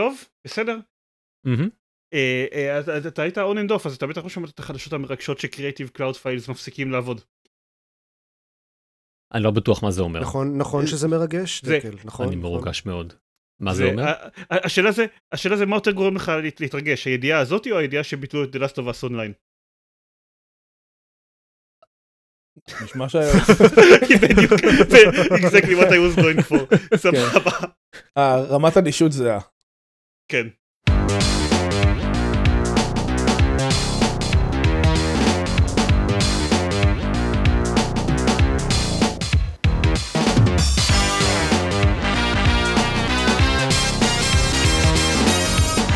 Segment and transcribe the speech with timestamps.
[0.00, 0.76] טוב, בסדר.
[2.14, 4.92] אה, אה, אז אתה היית on and off, אז אתה בטח לא שמעת את החדשות
[4.92, 7.20] המרגשות ש Creative Cloud Files מפסיקים לעבוד.
[9.34, 10.20] אני לא בטוח מה זה אומר.
[10.20, 12.26] נכון, נכון שזה מרגש, זה- דקל, נכון.
[12.26, 12.50] אני נכון.
[12.50, 13.12] מרוגש מאוד.
[13.60, 14.02] מה זה אומר?
[14.50, 18.44] השאלה זה, השאלה זה מה יותר גורם לך להת- להתרגש, הידיעה הזאתי או הידיעה שביטלו
[18.44, 19.32] את The Last of Us Online?
[22.84, 23.16] נשמע ש...
[24.22, 24.52] בדיוק,
[24.90, 24.98] זה
[25.30, 27.50] exactly what I was going for, סבבה,
[28.18, 29.40] אה, רמת אדישות זהה.
[30.30, 30.46] כן.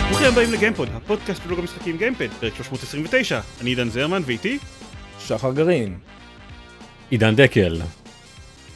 [0.08, 4.58] ברוכים הבאים לגיימפוד, הפודקאסט בלוג המשחקים גיימפד, פרק 329, אני עידן זרמן ואיתי
[5.18, 5.98] שחר גרעין.
[7.10, 7.80] עידן דקל.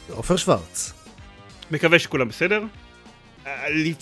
[0.09, 0.93] עופר שוורץ.
[1.71, 2.63] מקווה שכולם בסדר.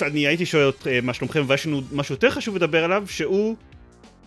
[0.02, 3.56] אני הייתי שואל את אה, מה שלומכם ויש לנו משהו יותר חשוב לדבר עליו שהוא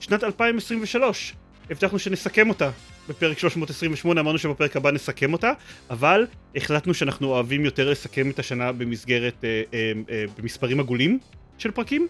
[0.01, 1.35] שנת 2023.
[1.71, 2.71] הבטחנו שנסכם אותה
[3.09, 5.53] בפרק 328 אמרנו שבפרק הבא נסכם אותה
[5.91, 6.27] אבל
[6.57, 11.19] החלטנו שאנחנו אוהבים יותר לסכם את השנה במסגרת אה, אה, אה, במספרים עגולים
[11.59, 12.09] של פרקים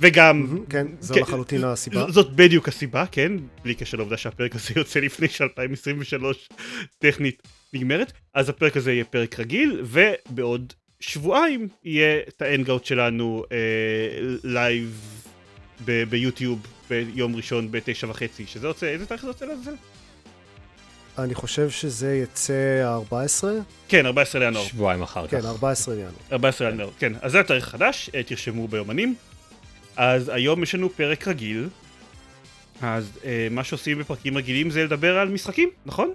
[0.00, 2.10] וגם כן, זו כן, לחלוטין הסיבה.
[2.10, 3.32] ז- זאת בדיוק הסיבה, כן?
[3.62, 6.24] בלי קשר לעובדה שהפרק הזה יוצא לפני ש-2023
[6.98, 8.12] טכנית נגמרת.
[8.34, 10.72] אז הפרק הזה יהיה פרק רגיל, ובעוד
[11.08, 13.56] שבועיים יהיה את ה hangout שלנו אה,
[14.44, 15.00] לייב
[15.84, 16.58] ב- ביוטיוב
[16.90, 19.74] ביום ראשון בתשע וחצי, שזה יוצא, איזה תאריך זה יוצא לעזאזל?
[21.18, 22.52] אני חושב שזה יצא
[22.84, 23.44] ה-14?
[23.88, 24.64] כן, 14 לינואר.
[24.64, 25.46] שבועיים אחר כן, כך.
[25.46, 26.10] 14 ינואר.
[26.32, 27.12] 14 לינואר, כן.
[27.20, 29.14] אז זה התאריך החדש, אה, תרשמו ביומנים.
[29.96, 31.68] אז היום יש לנו פרק רגיל.
[32.82, 36.10] אז אה, מה שעושים בפרקים רגילים זה לדבר על משחקים, נכון?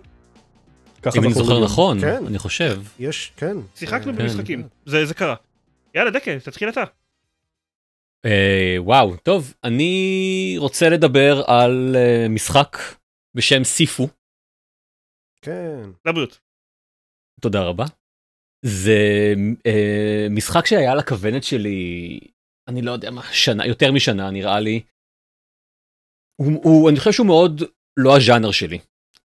[1.17, 1.63] אם אני זוכר.
[1.63, 2.25] נכון, כן.
[2.25, 2.81] אני חושב.
[2.99, 3.57] יש, כן.
[3.75, 5.35] שיחקנו אה, במשחקים, זה, זה קרה.
[5.95, 6.83] יאללה דקל, תתחיל אתה.
[8.25, 12.77] אה, וואו, טוב, אני רוצה לדבר על אה, משחק
[13.35, 14.07] בשם סיפו.
[15.41, 15.89] כן.
[16.05, 16.39] לבריאות.
[17.41, 17.85] תודה רבה.
[18.65, 18.99] זה
[19.65, 22.19] אה, משחק שהיה על הכוונת שלי,
[22.67, 24.81] אני לא יודע מה, שנה, יותר משנה נראה לי.
[26.41, 27.61] הוא, הוא, אני חושב שהוא מאוד
[27.97, 28.79] לא הז'אנר שלי.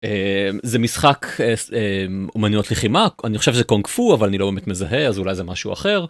[0.05, 4.51] אה, זה משחק אה, אה, אומנויות לחימה, אני חושב שזה קונג פו, אבל אני לא
[4.51, 6.07] באמת מזהה, אז אולי זה משהו אחר.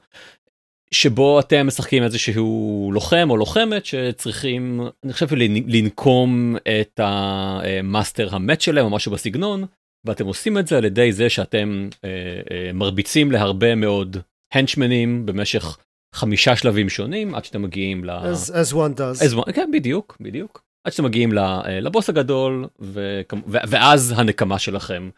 [0.91, 8.60] שבו אתם משחקים איזשהו לוחם או לוחמת שצריכים, אני חושב, לנ- לנקום את המאסטר המת
[8.60, 9.64] שלהם או משהו בסגנון.
[10.04, 12.10] ואתם עושים את זה על ידי זה שאתם אה,
[12.50, 14.16] אה, מרביצים להרבה מאוד
[14.53, 15.78] הנצ'מנים במשך
[16.14, 18.10] חמישה שלבים שונים עד שאתם מגיעים ל...
[18.10, 19.24] As as one does.
[19.24, 25.10] אז, כן בדיוק בדיוק עד שאתם מגיעים אה, לבוס הגדול ו- ואז הנקמה שלכם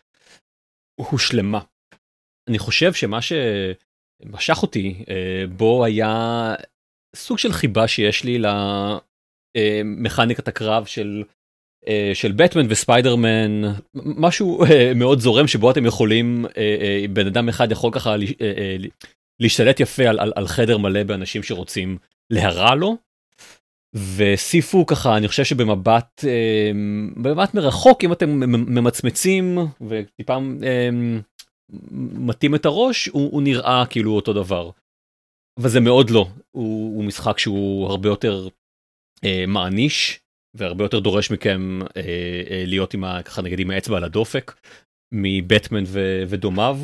[0.96, 1.60] הושלמה.
[2.48, 6.54] אני חושב שמה שמשך אותי אה, בו היה
[7.16, 8.38] סוג של חיבה שיש לי
[9.56, 11.24] למכניקת הקרב של
[11.88, 13.62] אה, של בטמן וספיידרמן
[13.94, 18.16] משהו אה, מאוד זורם שבו אתם יכולים אה, אה, בן אדם אחד יכול ככה אה,
[18.40, 18.76] אה,
[19.40, 21.98] להשתלט יפה על, על, על חדר מלא באנשים שרוצים
[22.30, 22.96] להרע לו.
[23.94, 26.70] וסיפו ככה אני חושב שבמבט אה,
[27.22, 28.30] במבט מרחוק אם אתם
[28.74, 30.88] ממצמצים וטיפה אה,
[32.00, 34.70] מטים את הראש הוא, הוא נראה כאילו אותו דבר.
[35.60, 38.48] אבל זה מאוד לא הוא, הוא משחק שהוא הרבה יותר
[39.24, 40.20] אה, מעניש
[40.56, 44.52] והרבה יותר דורש מכם אה, אה, להיות עם ה, ככה נגיד עם האצבע על הדופק
[45.14, 46.78] מבטמן ו, ודומיו.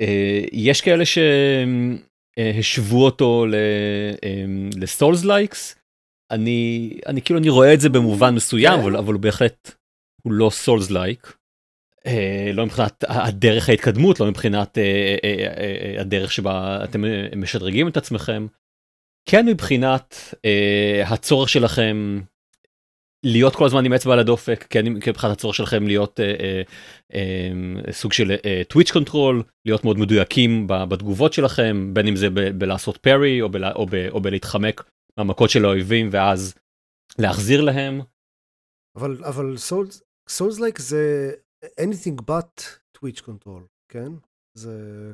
[0.00, 3.46] אה, יש כאלה שהשוו אותו
[4.24, 4.44] אה,
[4.76, 5.85] ל Souls-likes.
[6.30, 9.70] אני אני כאילו אני רואה את זה במובן מסוים אבל, אבל הוא בהחלט
[10.22, 11.36] הוא לא Souls-like.
[12.06, 17.04] אה, לא מבחינת הדרך ההתקדמות לא מבחינת אה, אה, הדרך שבה אתם
[17.36, 18.46] משדרגים את עצמכם.
[19.28, 20.34] כן מבחינת
[21.06, 22.20] הצורך שלכם
[23.24, 26.20] להיות כל הזמן עם אצבע על הדופק, כן מבחינת הצורך שלכם להיות
[27.90, 28.36] סוג של
[28.68, 33.40] twitch control, להיות מאוד מדויקים בתגובות שלכם, בין אם זה בלעשות parry
[34.10, 34.84] או בלהתחמק
[35.18, 36.54] מהמכות של האויבים ואז
[37.18, 38.00] להחזיר להם.
[38.96, 41.32] אבל אבל Souls Souls-like זה
[41.64, 42.62] anything but
[42.98, 44.12] twitch control, כן?
[44.58, 44.72] זה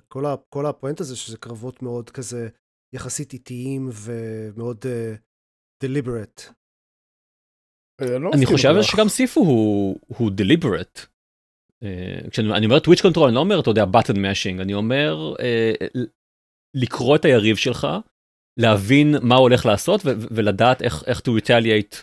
[0.09, 2.49] כל ה- כל הפואנט הזה שזה קרבות מאוד כזה
[2.95, 5.15] יחסית איטיים ומאוד אה,
[5.85, 6.53] deliberate.
[8.01, 8.83] אה, לא אני מסכים חושב.
[8.83, 11.07] שגם Sifu הוא, הוא deliberate.
[11.85, 15.35] Uh, כשאני אני אומר twitch control אני לא אומר אתה יודע button mashing אני אומר
[15.39, 15.99] uh,
[16.77, 17.87] לקרוא את היריב שלך
[18.57, 21.97] להבין מה הוא הולך לעשות ולדעת איך איך to retaliate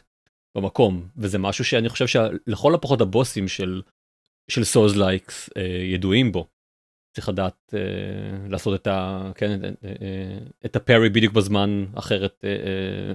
[0.58, 3.82] במקום וזה משהו שאני חושב שלכל הפחות הבוסים של
[4.52, 5.60] של souls-likes uh,
[5.94, 6.48] ידועים בו.
[7.16, 12.44] צריך לדעת אה, לעשות את, ה, כן, אה, אה, את ה parry בדיוק בזמן, אחרת
[12.44, 13.14] אה, אה,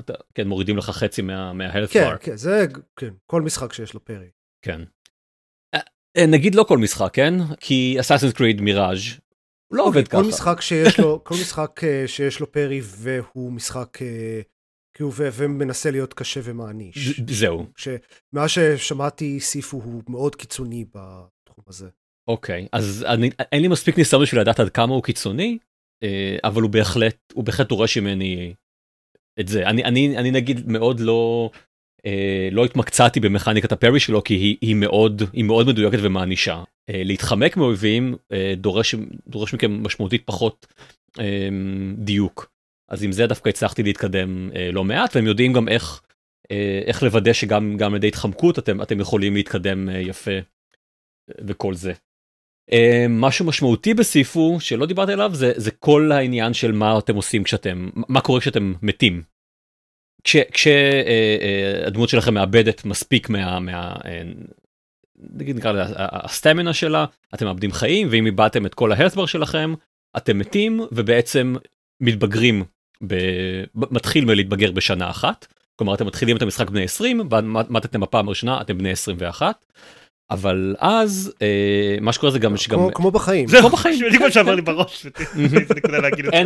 [0.00, 2.18] אתה, כן, מורידים לך חצי מה, מה-health כן, bar.
[2.18, 2.66] כן, זה,
[2.96, 4.28] כן, כל משחק שיש לו parry.
[4.62, 4.80] כן.
[5.74, 5.80] אה,
[6.16, 7.34] אה, נגיד לא כל משחק, כן?
[7.60, 9.20] כי Assassin's Creed Mirage
[9.70, 10.22] לא אוקיי, עובד ככה.
[10.22, 14.40] כל משחק שיש לו, כל משחק אה, שיש לו parry והוא משחק, אה,
[14.96, 17.20] כי הוא ומנסה להיות קשה ומעניש.
[17.30, 21.88] זהו, שמה ששמעתי, Sifu הוא מאוד קיצוני בתחום הזה.
[22.28, 25.58] אוקיי, אז אני, אין לי מספיק ניסיון בשביל לדעת עד כמה הוא קיצוני,
[26.02, 28.54] אה, אבל הוא בהחלט, הוא בהחלט דורש ממני
[29.40, 29.66] את זה.
[29.66, 31.50] אני, אני, אני נגיד מאוד לא,
[32.52, 36.62] לא התמקצעתי במכניקת הפרי שלו, כי היא, היא, מאוד, היא מאוד מדויקת ומענישה.
[36.90, 38.94] אה, להתחמק מאויבים אה, דורש,
[39.28, 40.66] דורש מכם משמעותית פחות
[41.20, 41.48] אה,
[41.96, 42.50] דיוק.
[42.88, 46.02] אז עם זה דווקא הצלחתי להתקדם אה, לא מעט, והם יודעים גם איך,
[46.50, 50.40] אה, איך לוודא שגם גם על ידי התחמקות אתם, אתם יכולים להתקדם אה, יפה אה,
[51.46, 51.92] וכל זה.
[52.72, 57.44] אה, משהו משמעותי בסיפו שלא דיברתי עליו זה זה כל העניין של מה אתם עושים
[57.44, 59.22] כשאתם מה קורה כשאתם מתים.
[60.24, 63.60] כשהדמות שלכם מאבדת מספיק מה...
[63.60, 64.22] מה אה,
[65.32, 67.04] נגיד נקרא לזה הסטמינה שלה
[67.34, 69.74] אתם מאבדים חיים ואם איבדתם את כל ההרסבר שלכם
[70.16, 71.54] אתם מתים ובעצם
[72.00, 72.64] מתבגרים
[73.06, 73.14] ב...
[73.74, 78.78] מתחיל מלהתבגר בשנה אחת כלומר אתם מתחילים את המשחק בני 20 ומתתם בפעם הראשונה אתם
[78.78, 79.64] בני 21
[80.30, 83.48] אבל אז אה, מה שקורה זה גם שגם כמו, כמו בחיים.
[83.48, 84.06] זהו, כמו בחיים.
[84.06, 85.02] בדיוק מה שעבר לי בראש.
[85.02, 85.10] זה.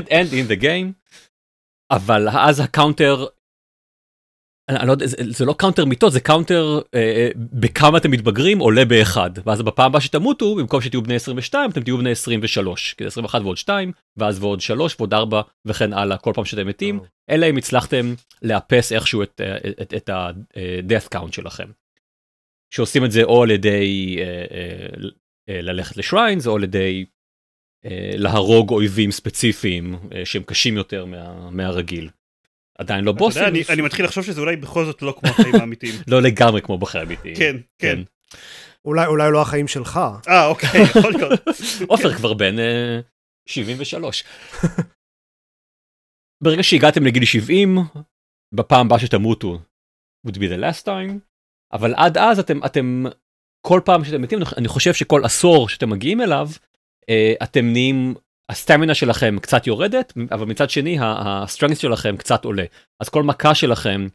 [0.09, 1.09] end in the game
[1.91, 3.27] אבל אז ה counter
[5.05, 9.87] זה, זה לא counter מיתות זה counter אה, בכמה אתם מתבגרים עולה באחד ואז בפעם
[9.87, 13.93] הבאה שתמותו במקום שתהיו בני 22 אתם תהיו בני 23 כי זה 21 ועוד 2
[14.17, 17.01] ואז ועוד 3 ועוד 4 וכן הלאה כל פעם שאתם מתים.
[17.31, 21.69] אלא אם הצלחתם לאפס איכשהו את, אה, את, את ה-death count שלכם.
[22.75, 25.09] שעושים את זה או על ידי אה, אה,
[25.49, 27.05] אה, ללכת לשריינס או על ידי
[27.85, 32.09] אה, להרוג אויבים ספציפיים אה, שהם קשים יותר מה, מהרגיל.
[32.79, 35.95] עדיין לא בוסים, אני- אני מתחיל לחשוב שזה אולי בכל זאת לא כמו החיים האמיתיים.
[36.13, 37.35] לא לגמרי כמו בחיים אמיתיים.
[37.37, 37.99] כן, כן.
[38.85, 40.01] אולי, אולי לא החיים שלך.
[40.29, 41.41] אה, אוקיי, יכול להיות.
[41.89, 43.01] עופר כבר בן אה,
[43.47, 44.25] 73.
[46.43, 47.79] ברגע שהגעתם לגיל 70,
[48.55, 49.59] בפעם הבאה שתמותו,
[50.27, 51.13] would be the last time,
[51.73, 53.05] אבל עד אז אתם, אתם,
[53.67, 56.49] כל פעם שאתם מתים, אני חושב שכל עשור שאתם מגיעים אליו,
[57.09, 58.15] אה, אתם נהיים,
[58.51, 62.65] הסטמינה שלכם קצת יורדת, אבל מצד שני, ה strength שלכם קצת עולה.
[63.01, 64.07] אז כל מכה שלכם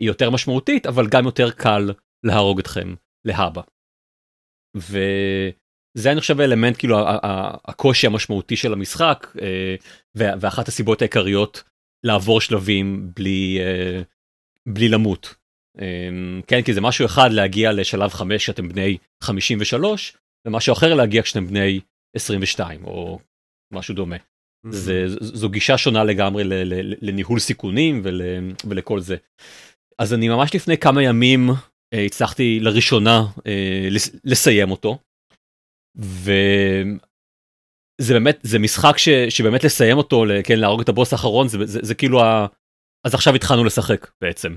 [0.00, 1.92] היא יותר משמעותית, אבל גם יותר קל
[2.26, 2.94] להרוג אתכם
[3.24, 3.62] להבא.
[4.76, 6.96] וזה אני חושב האלמנט כאילו
[7.64, 9.74] הקושי המשמעותי של המשחק אה,
[10.16, 11.62] ואחת הסיבות העיקריות
[12.06, 14.02] לעבור שלבים בלי אה,
[14.68, 15.34] בלי למות.
[15.80, 16.08] אה,
[16.46, 20.16] כן כי זה משהו אחד להגיע לשלב 5 שאתם בני 53
[20.46, 21.80] ומשהו אחר להגיע כשאתם בני
[22.16, 23.18] 22 או
[23.72, 24.16] משהו דומה.
[24.70, 28.22] זה, זו גישה שונה לגמרי ל, ל, לניהול סיכונים ול,
[28.68, 29.16] ולכל זה.
[29.98, 31.50] אז אני ממש לפני כמה ימים
[31.94, 34.98] אה, הצלחתי לראשונה אה, לס, לסיים אותו.
[35.96, 36.94] וזה
[38.14, 41.94] באמת זה משחק ש, שבאמת לסיים אותו כן להרוג את הבוס האחרון זה, זה, זה
[41.94, 42.46] כאילו ה...
[43.06, 44.54] אז עכשיו התחלנו לשחק בעצם.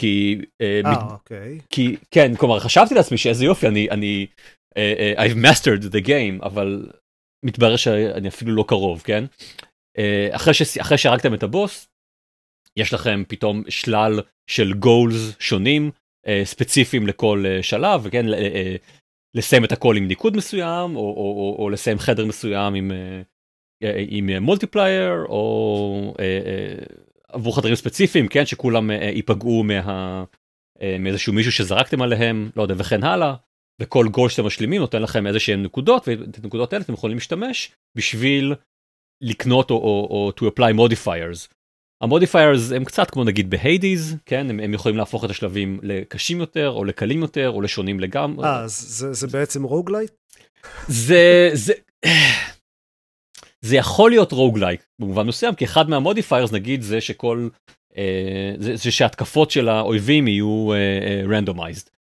[0.00, 1.58] כי, אה, מת- אוקיי.
[1.70, 4.26] כי כן כלומר חשבתי לעצמי שאיזה יופי אני אני
[4.74, 6.90] uh, I've mastered the game אבל
[7.42, 9.24] מתברר שאני אפילו לא קרוב כן?
[9.98, 11.88] uh, אחרי, שהרגתם את הבוס
[12.76, 15.90] יש לכם פתאום שלל של goals שונים
[16.26, 18.26] uh, ספציפיים לכל uh, שלב וכן
[19.34, 22.92] לסיים את הכל עם ניקוד מסוים או, או, או, או לסיים חדר מסוים עם
[24.08, 26.14] עם מולטיפלייר או
[27.28, 28.46] עבור חדרים ספציפיים כן?
[28.46, 30.24] שכולם ייפגעו מה...
[30.82, 33.34] אה, מאיזשהו מישהו שזרקתם עליהם, לא יודע, וכן הלאה,
[33.82, 37.72] וכל גול שאתם משלימים נותן לכם איזה שהם נקודות, ואת הנקודות האלה אתם יכולים להשתמש
[37.96, 38.54] בשביל
[39.22, 41.54] לקנות או, או, או to apply modifiers.
[42.02, 45.80] ה modifiers הם קצת כמו נגיד ב Hades, כן, הם, הם יכולים להפוך את השלבים
[45.82, 48.46] לקשים יותר, או לקלים יותר, או לשונים לגמרי.
[48.46, 50.10] אה, אז זה, זה בעצם roguelite?
[50.88, 51.72] זה, זה,
[53.60, 57.48] זה יכול להיות roguelike במובן מסוים, כי אחד מה modifiers נגיד זה שכל,
[57.96, 60.72] אה, זה, זה שהתקפות של האויבים יהיו
[61.28, 61.86] randomized.
[61.86, 62.01] אה, אה,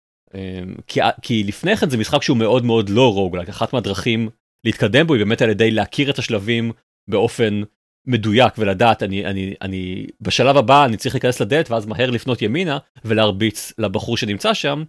[0.86, 4.28] כי, כי לפני כן זה משחק שהוא מאוד מאוד לא roguelike, אחת מהדרכים
[4.64, 6.72] להתקדם בו היא באמת על ידי להכיר את השלבים
[7.08, 7.62] באופן
[8.06, 12.78] מדויק ולדעת אני אני אני בשלב הבא אני צריך להיכנס לדלת ואז מהר לפנות ימינה
[13.04, 14.82] ולהרביץ לבחור שנמצא שם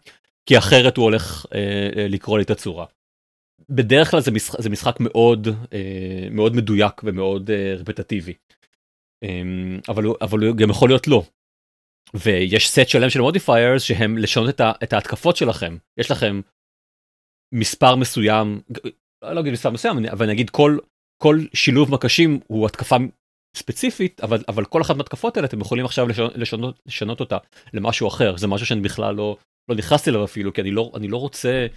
[0.46, 1.60] כי אחרת הוא הולך אה,
[1.96, 2.86] אה, לקרוע לי את הצורה.
[3.70, 8.34] בדרך כלל זה משחק, זה משחק מאוד אה, מאוד מדויק ומאוד אה, רפטטיבי.
[9.24, 9.42] אה,
[9.90, 11.24] אבל, אבל הוא גם יכול להיות לא.
[12.16, 15.78] ויש סט שלם של modifiers שהם לשנות את, ה, את ההתקפות שלכם.
[16.00, 16.42] יש לכם
[17.54, 18.62] מספר מסוים,
[19.24, 20.78] לא אגיד מספר מסוים, אבל נגיד כל,
[21.24, 22.96] כל שילוב מקשים הוא התקפה
[23.58, 27.38] ספציפית, אבל, אבל כל אחת מהתקפות האלה אתם יכולים עכשיו לשנות, לשנות, לשנות אותה
[27.74, 29.38] למשהו אחר, זה משהו שאני בכלל לא,
[29.70, 31.68] לא נכנסתי אליו אפילו, כי אני לא, אני לא רוצה,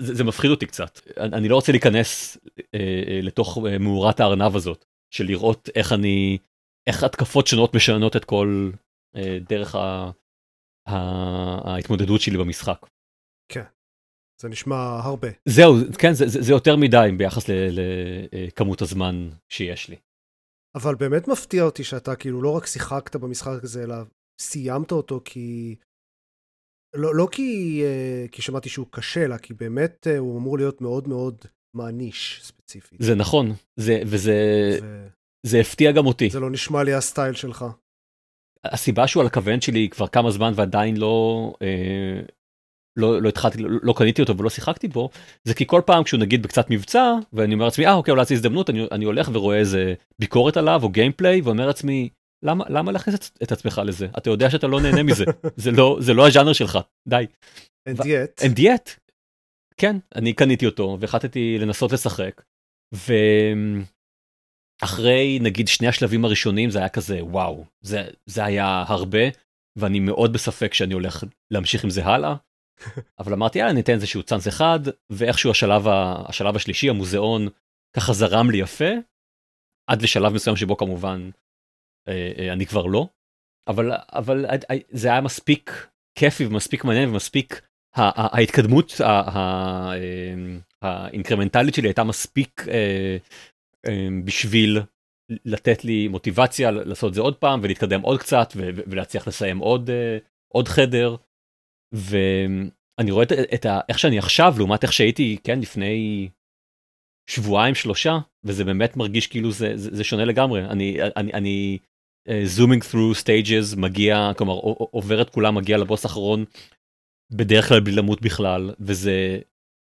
[0.00, 4.20] זה, זה מפחיד אותי קצת, אני, אני לא רוצה להיכנס אה, אה, לתוך אה, מאורת
[4.20, 4.84] הארנב הזאת,
[5.14, 6.38] של לראות איך אני,
[6.86, 8.70] איך התקפות שונות משנות את כל
[9.48, 10.10] דרך ה,
[10.88, 10.94] ה,
[11.70, 12.86] ההתמודדות שלי במשחק.
[14.40, 15.28] זה נשמע הרבה.
[15.48, 19.96] זהו, כן, זה, זה, זה יותר מדי ביחס לכמות הזמן שיש לי.
[20.74, 23.94] אבל באמת מפתיע אותי שאתה כאילו לא רק שיחקת במשחק הזה, אלא
[24.40, 25.76] סיימת אותו כי...
[26.96, 30.80] לא, לא כי, אה, כי שמעתי שהוא קשה, אלא כי באמת אה, הוא אמור להיות
[30.80, 31.44] מאוד מאוד
[31.76, 32.98] מעניש ספציפית.
[33.02, 34.32] זה נכון, זה, וזה
[34.82, 35.08] ו-
[35.46, 36.30] זה הפתיע גם אותי.
[36.30, 37.64] זה לא נשמע לי הסטייל שלך.
[38.64, 42.20] הסיבה שהוא על הכוון שלי כבר כמה זמן ועדיין לא, אה,
[42.96, 45.10] לא, לא התחלתי, לא, לא קניתי אותו ולא שיחקתי בו,
[45.44, 48.34] זה כי כל פעם כשהוא נגיד בקצת מבצע, ואני אומר לעצמי, אה אוקיי, אולי זו
[48.34, 52.08] הזדמנות, אני, אני הולך ורואה איזה ביקורת עליו או גיימפליי, ואומר לעצמי,
[52.44, 54.08] למה, למה להכניס את, את עצמך לזה?
[54.18, 55.24] אתה יודע שאתה לא נהנה מזה,
[55.56, 56.78] זה לא, זה לא הז'אנר שלך,
[57.08, 57.26] די.
[57.88, 58.90] And ו- yet, And yet,
[59.76, 62.42] כן, אני קניתי אותו והחלטתי לנסות לשחק.
[64.84, 69.18] ואחרי נגיד שני השלבים הראשונים זה היה כזה וואו, זה, זה היה הרבה
[69.76, 72.34] ואני מאוד בספק שאני הולך להמשיך עם זה הלאה.
[73.20, 77.48] אבל אמרתי יאללה ניתן איזשהו צאנס אחד ואיכשהו השלב, ה, השלב השלישי המוזיאון
[77.96, 78.90] ככה זרם לי יפה
[79.90, 81.30] עד לשלב מסוים שבו כמובן
[82.08, 83.08] אה, אה, אני כבר לא.
[83.68, 85.88] אבל אבל אה, אה, זה היה מספיק
[86.18, 87.60] כיפי ומספיק מעניין ומספיק
[87.96, 93.16] ההתקדמות ה- ה- אמ, האינקרמנטלית שלי הייתה מספיק אה, אה,
[94.24, 94.80] בשביל
[95.44, 100.18] לתת לי מוטיבציה לעשות את זה עוד פעם ולהתקדם עוד קצת ולהצליח לסיים עוד אה,
[100.54, 101.16] עוד חדר.
[101.94, 106.28] ואני רואה את, את ה, איך שאני עכשיו לעומת איך שהייתי כן לפני
[107.30, 111.78] שבועיים שלושה וזה באמת מרגיש כאילו זה, זה, זה שונה לגמרי אני אני אני
[112.44, 114.52] זומינג through stages מגיע כלומר
[114.90, 116.44] עובר את כולם מגיע לבוס האחרון
[117.32, 119.38] בדרך כלל בלי למות בכלל וזה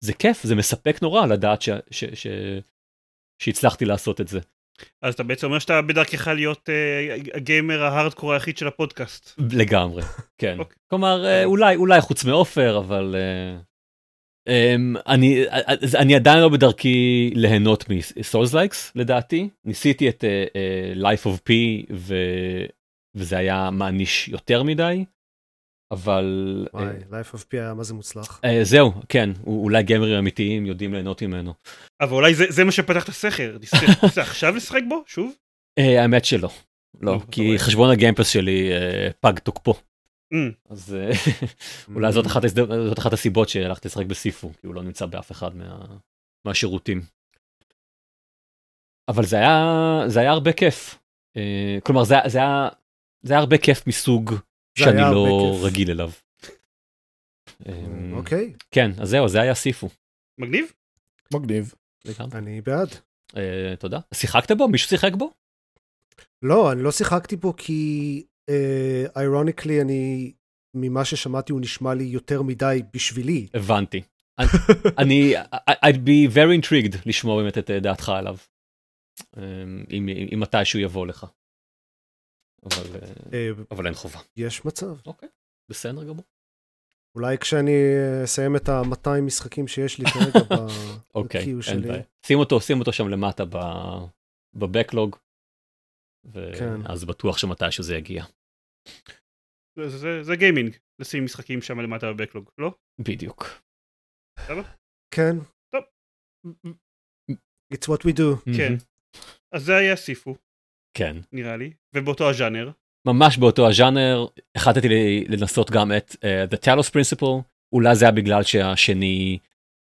[0.05, 2.27] זה כיף זה מספק נורא לדעת ש, ש, ש,
[3.43, 4.41] שהצלחתי לעשות את זה
[5.03, 9.41] אז אתה בעצם אומר שאתה בדרכך להיות אה, הגיימר ההארדקור היחיד של הפודקאסט.
[9.53, 10.03] לגמרי
[10.41, 10.77] כן אוקיי.
[10.91, 13.61] כלומר אה, אולי אולי חוץ מעופר אבל אה,
[14.49, 15.45] אמ, אני
[15.83, 17.85] אז אני עדיין לא בדרכי ליהנות
[18.17, 21.53] מ souls-likes לדעתי ניסיתי את אה, אה, Lies of P
[21.93, 22.15] ו...
[23.15, 25.05] וזה היה מעניש יותר מדי.
[25.91, 28.41] אבל אה, וואי, Life of P היה מה זה מוצלח.
[28.45, 31.55] אה, זהו כן אולי גיימרים אמיתיים יודעים ליהנות ממנו.
[32.01, 33.57] אבל אולי זה, זה מה שפתח את הסכר.
[33.61, 35.03] ניסית עכשיו לשחק בו?
[35.07, 35.33] שוב?
[35.79, 36.49] אה, האמת שלא.
[37.01, 37.59] לא, לא, כי רואה.
[37.59, 39.75] חשבון הגיימפס שלי אה, פג תוקפו.
[40.35, 40.37] Mm.
[40.71, 41.11] אז אה,
[41.95, 45.33] אולי זאת אחת, ההזד- זאת אחת הסיבות שהלכתי לשחק בסיפו, כי הוא לא נמצא באף
[45.33, 45.85] אחד מה,
[46.47, 47.01] מהשירותים.
[49.09, 49.65] אבל זה היה,
[50.07, 50.99] זה היה הרבה כיף.
[51.37, 52.69] אה, כלומר, זה, זה, היה,
[53.23, 54.35] זה היה הרבה כיף מסוג
[54.85, 55.65] שאני לא כיף.
[55.65, 56.11] רגיל אליו.
[57.69, 57.75] אה,
[58.13, 59.89] אוקיי, כן, אז זהו, זה היה סיפו.
[60.39, 60.73] מגניב?
[61.35, 61.75] מגניב.
[62.33, 62.89] אני בעד.
[63.37, 63.99] אה, תודה.
[64.15, 64.69] שיחקת בו?
[64.69, 65.33] מישהו שיחק בו?
[66.43, 68.23] לא, אני לא שיחקתי בו כי
[69.17, 70.33] איירוניקלי אני,
[70.75, 73.47] ממה ששמעתי הוא נשמע לי יותר מדי בשבילי.
[73.55, 74.03] הבנתי.
[74.99, 75.35] אני-
[75.85, 78.37] I'd be very intrigued לשמוע באמת את אה, דעתך עליו.
[79.37, 79.43] אה,
[79.91, 81.27] אם, אם מתישהו יבוא לך.
[82.65, 84.19] אבל, אה, אה, אבל אין חובה.
[84.37, 85.07] יש מצב.
[85.07, 85.29] אוקיי,
[85.71, 86.25] בסדר גמור.
[87.17, 87.71] אולי כשאני
[88.25, 90.41] אסיים את ה-200 משחקים שיש לי כרגע
[91.15, 91.89] אוקיי, ב-Q אין שלי.
[91.89, 92.03] בעיה.
[92.27, 93.45] שים אותו, שים אותו שם למטה
[94.55, 95.17] בבקלוג.
[96.59, 96.83] כן.
[96.85, 98.25] ואז בטוח שמתישהו זה יגיע.
[99.77, 102.75] זה, זה, זה גיימינג, לשים משחקים שם למטה בבקלוג, לא?
[103.01, 103.45] בדיוק.
[105.15, 105.37] כן.
[105.73, 105.85] טוב.
[107.75, 108.53] It's what we do.
[108.57, 108.73] כן.
[109.53, 110.37] אז זה היה סיפו,
[110.95, 111.17] כן.
[111.33, 112.71] נראה לי, ובאותו הז'אנר.
[113.07, 114.89] ממש באותו הז'אנר החלטתי
[115.29, 117.43] לנסות גם את uh, The Talos Principle
[117.73, 119.39] אולי זה היה בגלל שהשני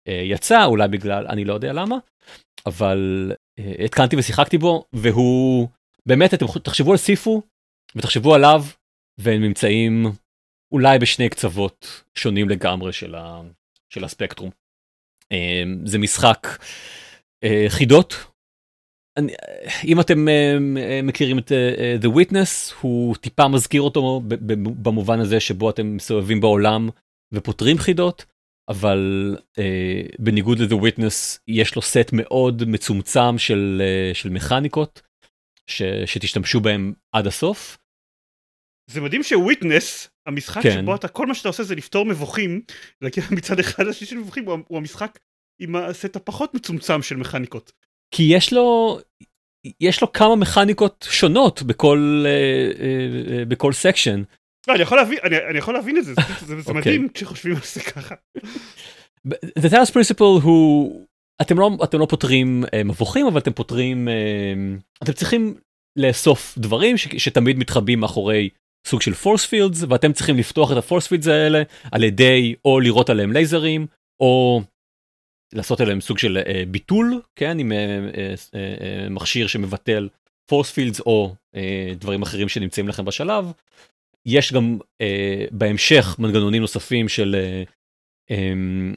[0.09, 1.95] uh, יצא אולי בגלל אני לא יודע למה
[2.65, 5.67] אבל uh, התקנתי ושיחקתי בו והוא
[6.05, 7.41] באמת אתם תחשבו על סיפו
[7.95, 8.63] ותחשבו עליו
[9.17, 10.05] והם נמצאים
[10.71, 13.41] אולי בשני קצוות שונים לגמרי של, ה,
[13.89, 14.49] של הספקטרום.
[15.23, 16.47] Um, זה משחק
[17.45, 18.15] uh, חידות
[19.85, 20.61] אם אתם uh,
[21.03, 24.21] מכירים את uh, The Witness, הוא טיפה מזכיר אותו
[24.57, 26.89] במובן הזה שבו אתם מסתובבים בעולם
[27.33, 28.25] ופותרים חידות,
[28.69, 29.35] אבל
[30.19, 33.81] בניגוד ל-The Witness יש לו סט מאוד מצומצם של,
[34.13, 35.01] של מכניקות
[35.67, 37.77] ש, שתשתמשו בהם עד הסוף.
[38.89, 40.81] זה מדהים ש Witness, המשחק כן.
[40.81, 42.61] שבו אתה, כל מה שאתה עושה זה לפתור מבוכים,
[43.01, 45.19] להגיע מצד אחד לשני של מבוכים, הוא, הוא המשחק
[45.61, 47.71] עם הסט הפחות מצומצם של מכניקות.
[48.11, 48.99] כי יש לו,
[49.79, 54.23] יש לו כמה מכניקות שונות בכל, אה, אה, אה, בכל section.
[54.67, 56.13] לא, אני יכול להבין, אני, אני יכול להבין את זה,
[56.45, 56.73] זה, זה, אוקיי.
[56.73, 58.15] מדהים כשחושבים על זה ככה.
[59.59, 61.05] The Talos Principle הוא,
[61.41, 64.07] אתם לא, אתם לא פותרים מבוכים, אבל אתם פותרים,
[65.03, 65.55] אתם צריכים
[65.95, 68.49] לאסוף דברים ש, שתמיד מתחבאים מאחורי
[68.87, 73.09] סוג של force fields, ואתם צריכים לפתוח את ה-force fields האלה על ידי או לירות
[73.09, 73.87] עליהם לייזרים,
[74.19, 74.61] או
[75.53, 80.09] לעשות עליהם סוג של אה, ביטול, כן, עם אה, אה, מכשיר שמבטל
[80.51, 81.35] force fields או
[81.95, 83.45] דברים אחרים שנמצאים לכם בשלב.
[84.25, 84.77] יש גם
[85.51, 87.35] בהמשך מנגנונים נוספים של
[88.31, 88.93] אה,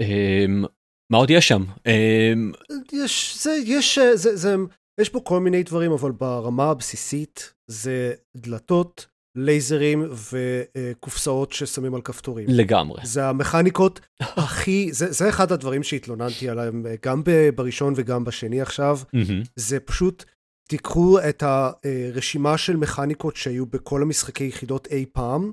[0.00, 0.64] אמ,
[1.12, 1.64] מה עוד יש שם?
[1.86, 2.52] אמ,
[2.92, 4.56] יש, זה, יש, זה, זה,
[5.00, 9.06] יש פה כל מיני דברים, אבל ברמה הבסיסית זה דלתות,
[9.36, 12.46] לייזרים וקופסאות ששמים על כפתורים.
[12.48, 13.00] לגמרי.
[13.04, 17.22] זה המכניקות הכי, זה, זה אחד הדברים שהתלוננתי עליהם אה, גם
[17.54, 18.98] בראשון וגם בשני עכשיו.
[19.12, 19.42] מהמם.
[19.56, 20.24] זה פשוט,
[20.68, 25.50] תיקחו את הרשימה של מכניקות שהיו בכל המשחקי יחידות אי פעם,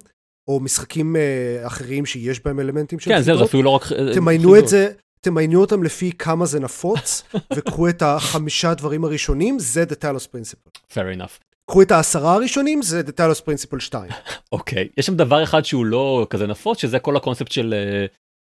[0.47, 3.49] או משחקים אה, אחרים שיש בהם אלמנטים של כן, זהו, זה יחידות.
[3.49, 3.91] אפילו לא רק...
[3.91, 4.59] אה, תמיינו.
[4.59, 7.23] את זה, תמיינו אותם לפי כמה זה נפוץ,
[7.55, 10.93] וקחו את החמישה דברים הראשונים, זה The Talos Principle.
[10.93, 11.50] fair enough.
[11.71, 14.11] קחו את העשרה הראשונים, זה The Talos Principle 2.
[14.51, 14.89] אוקיי.
[14.97, 18.05] יש שם דבר אחד שהוא לא כזה נפוץ, שזה כל הקונספט של אה,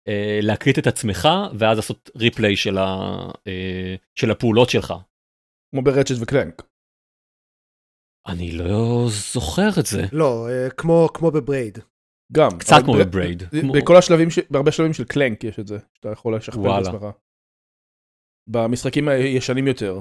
[0.09, 2.85] אה, להקליט את עצמך, ואז לעשות ריפליי של, ה,
[3.47, 4.95] אה, של הפעולות שלך.
[5.71, 6.63] כמו ברצ'ט וקלנק.
[8.29, 10.03] אני לא זוכר את זה.
[10.13, 10.47] לא,
[10.77, 11.79] כמו, כמו ב Braid.
[12.33, 12.51] גם.
[12.59, 13.43] קצת כמו ב Braid.
[13.43, 16.59] כמו- בכל השלבים, ש- בהרבה שלבים של Clank יש את זה, שאתה יכול לשכפל.
[16.83, 17.07] את עצמך.
[18.49, 20.01] במשחקים הישנים יותר.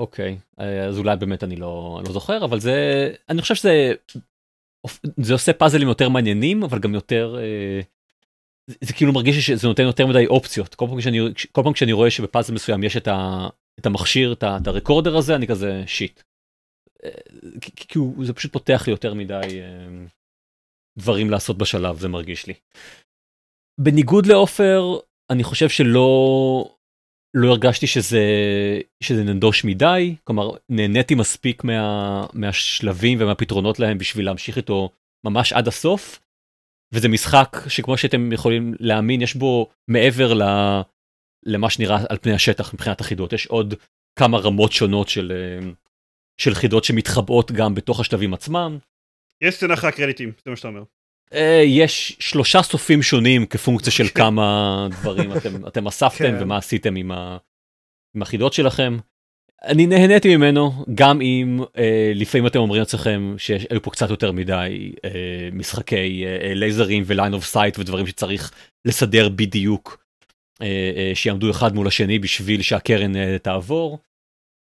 [0.00, 2.74] אוקיי, אה, אז אולי באמת אני לא, לא זוכר, אבל זה,
[3.28, 3.92] אני חושב שזה,
[5.16, 7.80] זה עושה פאזלים יותר מעניינים, אבל גם יותר, אה,
[8.66, 10.74] זה, זה כאילו מרגיש שזה נותן יותר מדי אופציות.
[10.74, 11.18] כל פעם כשאני,
[11.52, 13.48] כל פעם כשאני רואה שבפאזל מסוים יש את, ה,
[13.80, 16.22] את המכשיר, את, ה, את הרקורדר הזה, אני כזה שיט.
[17.04, 17.10] אה,
[17.76, 19.60] כי, הוא, זה פשוט פותח לי יותר מדי
[20.98, 22.54] דברים לעשות בשלב, זה מרגיש לי.
[23.80, 24.98] בניגוד לעופר,
[25.30, 26.76] אני חושב שלא,
[27.34, 28.20] לא הרגשתי שזה,
[29.02, 34.90] שזה נדוש מדי, כלומר נהניתי מספיק מה, מהשלבים ומהפתרונות להם בשביל להמשיך איתו
[35.24, 36.20] ממש עד הסוף.
[36.94, 40.42] וזה משחק שכמו שאתם יכולים להאמין יש בו מעבר ל,
[41.46, 43.74] למה שנראה על פני השטח מבחינת החידות, יש עוד
[44.18, 45.70] כמה רמות שונות של, אה,
[46.40, 48.78] של חידות שמתחבאות גם בתוך השלבים עצמם.
[49.40, 50.82] יש סצנה אחרי הקרדיטים, זה מה שאתה אומר.
[51.34, 56.38] אה, יש שלושה סופים שונים כפונקציה של כמה דברים אתם, אתם אספתם כן.
[56.40, 57.36] ומה עשיתם עם, ה,
[58.16, 58.98] עם החידות שלכם.
[59.64, 64.92] אני נהניתי ממנו גם אם אה, לפעמים אתם אומרים לעצמכם שהיו פה קצת יותר מדי
[65.04, 68.52] אה, משחקי אה, לייזרים ו line of sight ודברים שצריך
[68.84, 70.04] לסדר בדיוק
[70.62, 73.98] אה, אה, שיעמדו אחד מול השני בשביל שהקרן אה, תעבור.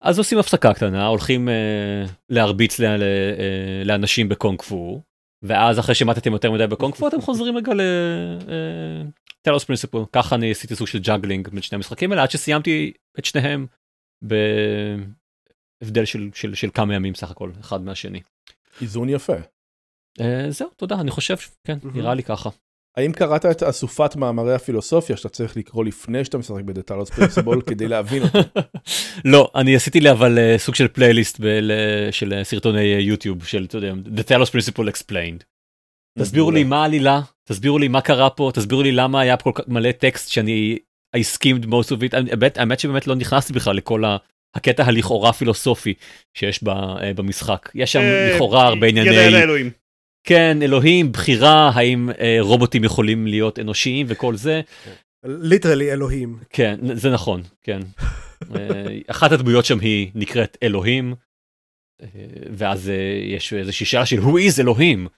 [0.03, 5.03] אז עושים הפסקה קטנה הולכים אה, להרביץ ל, אה, לאנשים בקונג פו
[5.43, 7.73] ואז אחרי שמטתם יותר מדי בקונג פו אתם חוזרים רגע
[9.43, 12.93] ל Talos Principle ככה אני עשיתי סוג של juggling בין שני המשחקים האלה עד שסיימתי
[13.19, 13.67] את שניהם
[14.23, 18.21] בהבדל של, של, של כמה ימים סך הכל אחד מהשני.
[18.81, 19.37] איזון יפה.
[20.21, 21.97] אה, זהו תודה אני חושב כן מהמם.
[21.97, 22.51] נראה לי ככה.
[22.97, 27.89] האם קראת את אסופת מאמרי הפילוסופיה שאתה צריך לקרוא לפני שאתה משחק בדטלוס פרינסיבול כדי
[27.89, 28.39] להבין אותו?
[29.25, 31.41] לא אני עשיתי לי אבל אה, סוג של פלייליסט
[32.11, 35.45] של אה, סרטוני אה, יוטיוב של אתה יודע Talos Principle Explained.
[36.19, 39.63] תסבירו לי מה העלילה תסבירו לי מה קרה פה תסבירו לי למה היה פה כל
[39.63, 40.79] כך מלא טקסט שאני
[41.17, 42.17] I skimmed most of it
[42.59, 44.17] האמת, שבאמת לא נכנסתי בכלל לכל ה-
[44.55, 45.95] הקטע הלכאורה פילוסופי
[46.35, 46.61] שיש
[47.17, 48.01] במשחק יש שם
[48.35, 49.11] לכאורה הרבה ענייני.
[50.27, 54.61] כן אלוהים בחירה האם אה, רובוטים יכולים להיות אנושיים וכל זה
[55.25, 56.39] ליטרלי אלוהים.
[56.51, 57.81] כן זה נכון כן
[58.57, 61.15] אה, אחת הדמויות שם היא נקראת אלוהים
[62.03, 62.09] אה,
[62.51, 65.09] ואז אה, יש איזושהי שאלה של who is אלוהים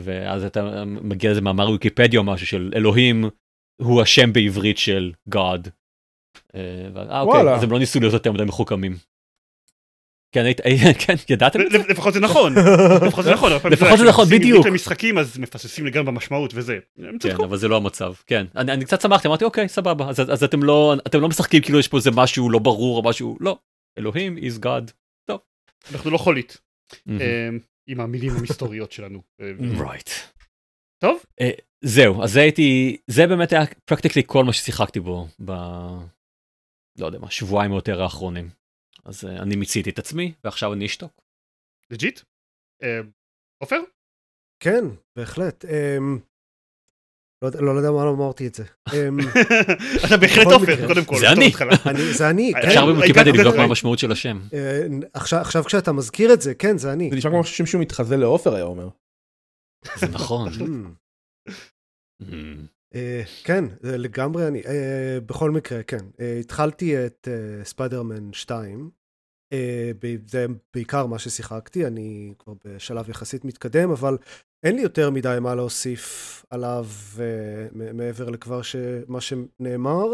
[0.00, 3.24] ואז אתה מגיע לזה מאמר ויקיפדיה או משהו של אלוהים
[3.82, 5.70] הוא השם בעברית של God.
[6.46, 7.54] אוקיי, וואלה.
[7.54, 8.96] אז הם לא ניסו להיות יותר מדי מחוכמים.
[10.32, 10.44] כן,
[11.06, 11.78] כן, ידעתם את זה?
[11.78, 12.54] לפ- לפחות זה נכון,
[13.06, 13.52] לפחות זה נכון.
[13.52, 14.58] לפחות זה נכון, בדיוק.
[14.58, 16.78] עברית למשחקים אז מפספסים לגמרי במשמעות וזה.
[17.20, 17.34] כן.
[17.44, 18.12] אבל זה לא המצב.
[18.26, 21.88] כן, אני, קצת שמחתי, אמרתי אוקיי, סבבה, אז, אתם לא, אתם לא משחקים כאילו יש
[21.88, 23.58] פה איזה משהו לא ברור או משהו, לא.
[23.98, 24.92] אלוהים is God.
[25.92, 26.58] אנחנו לא חולית.
[27.20, 27.48] אה,
[27.88, 29.22] עם המילים המסתוריות שלנו.
[29.40, 30.10] אה, right.
[31.02, 31.50] טוב, אה,
[31.84, 35.50] זהו, אז זה הייתי, זה באמת היה practically כל מה ששיחקתי בו ב...
[36.98, 38.48] לא יודע מה, שבועיים או יותר האחרונים.
[39.04, 41.12] אז אה, אני מיציתי את עצמי, ועכשיו אני אשתוק.
[41.90, 42.20] legit?
[42.82, 43.00] אה,
[43.62, 43.80] עופר?
[44.62, 44.84] כן,
[45.16, 45.64] בהחלט.
[45.64, 46.18] אמ,
[47.42, 48.64] לא יודע- לא יודע מה אמרתי את זה.
[48.64, 49.18] אמ,
[50.06, 50.86] אתה בהחלט עופר.
[50.86, 51.16] קודם כל.
[51.18, 51.50] זה אני.
[52.18, 52.68] זה אני, כן.
[52.68, 54.40] אפשר אה, הגעת- לבדוק מה אה, המשמעות של השם.
[54.52, 57.10] אה, עכשיו עכשיו כשאתה מזכיר את זה, כן, זה אני.
[57.10, 58.88] זה נשמע כמו שמישהו מתחזה לעופר היה אומר.
[59.96, 60.48] זה נכון.
[62.94, 64.62] אה, כן, לגמרי אני.
[64.66, 66.06] אה, בכל מקרה, כן.
[66.20, 67.28] אה, התחלתי את
[67.64, 68.90] ספיידרמן 2.
[69.52, 74.16] אה, ב- זה בעיקר מה ששיחקתי, אני כבר בשלב יחסית מתקדם, אבל
[74.66, 76.84] אין לי יותר מדי מה להוסיף עליו
[77.72, 78.76] מ- מעבר לכבר ש-
[79.08, 80.06] מה שנאמר.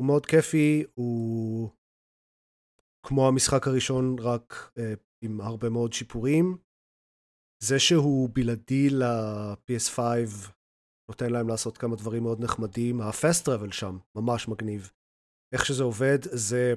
[0.00, 1.70] הוא מאוד כיפי, הוא
[3.06, 6.56] כמו המשחק הראשון, רק אה, עם הרבה מאוד שיפורים.
[7.62, 9.98] זה שהוא בלעדי ל-PS5
[11.10, 13.00] נותן להם לעשות כמה דברים מאוד נחמדים.
[13.00, 14.90] ה-fast travel שם ממש מגניב.
[15.54, 16.74] איך שזה עובד זה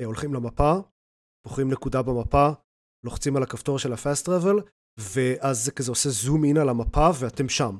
[0.00, 0.72] אה, הולכים למפה,
[1.46, 2.48] בוחרים נקודה במפה,
[3.04, 7.48] לוחצים על הכפתור של ה-fast travel, ואז זה כזה עושה זום אין על המפה ואתם
[7.48, 7.78] שם.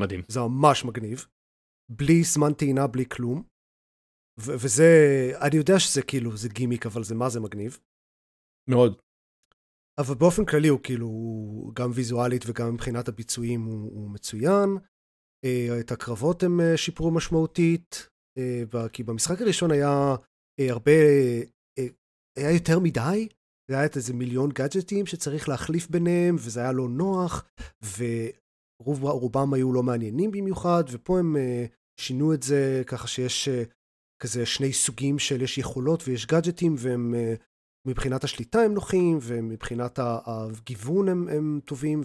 [0.00, 0.20] מדהים.
[0.28, 1.26] זה ממש מגניב.
[1.90, 3.42] בלי זמן טעינה, בלי כלום.
[4.40, 4.90] ו- וזה,
[5.46, 7.78] אני יודע שזה כאילו, זה גימיק, אבל זה מה זה מגניב.
[8.70, 9.00] מאוד.
[10.00, 11.10] אבל באופן כללי הוא כאילו,
[11.74, 14.68] גם ויזואלית וגם מבחינת הביצועים הוא, הוא מצוין.
[15.44, 20.14] אה, את הקרבות הם אה, שיפרו משמעותית, אה, כי במשחק הראשון היה
[20.60, 20.92] הרבה,
[22.38, 23.28] היה יותר מדי,
[23.70, 27.44] זה היה את איזה מיליון גאדג'טים שצריך להחליף ביניהם, וזה היה לא נוח,
[27.98, 31.36] ורובם היו לא מעניינים במיוחד, ופה הם
[32.00, 33.48] שינו את זה ככה שיש
[34.22, 37.14] כזה שני סוגים של יש יכולות ויש גאדג'טים, והם
[37.86, 42.00] מבחינת השליטה הם נוחים, ומבחינת הגיוון הם, הם טובים,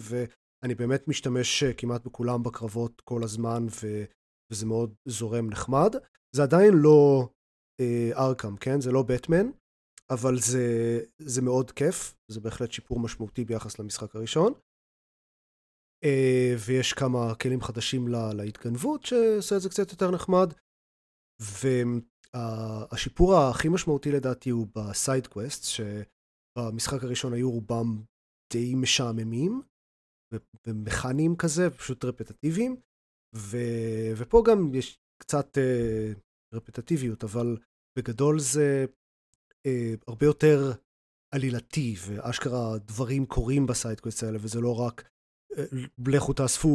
[0.62, 4.04] ואני באמת משתמש אה, כמעט בכולם בקרבות כל הזמן, ו,
[4.52, 5.94] וזה מאוד זורם נחמד.
[6.36, 7.28] זה עדיין לא
[7.80, 8.80] אה, ארקאם, כן?
[8.80, 9.46] זה לא בטמן,
[10.10, 14.52] אבל זה, זה מאוד כיף, זה בהחלט שיפור משמעותי ביחס למשחק הראשון.
[16.04, 20.52] אה, ויש כמה כלים חדשים לה, להתגנבות, שעושה את זה קצת יותר נחמד.
[22.34, 28.02] והשיפור הכי משמעותי לדעתי הוא בסייד קווסט, שבמשחק הראשון היו רובם
[28.52, 29.62] די משעממים,
[30.66, 32.76] ומכניים כזה, פשוט רפטטיביים,
[33.36, 36.12] ו- ופה גם יש קצת אה,
[36.54, 37.56] רפטטיביות, אבל
[37.98, 38.84] בגדול זה
[39.66, 40.72] אה, הרבה יותר
[41.34, 45.08] עלילתי, ואשכרה דברים קורים ב side quests האלה, וזה לא רק
[45.58, 45.64] אה,
[46.06, 46.68] לכו תאספו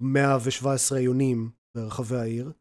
[0.00, 2.52] 117 יונים ברחבי העיר,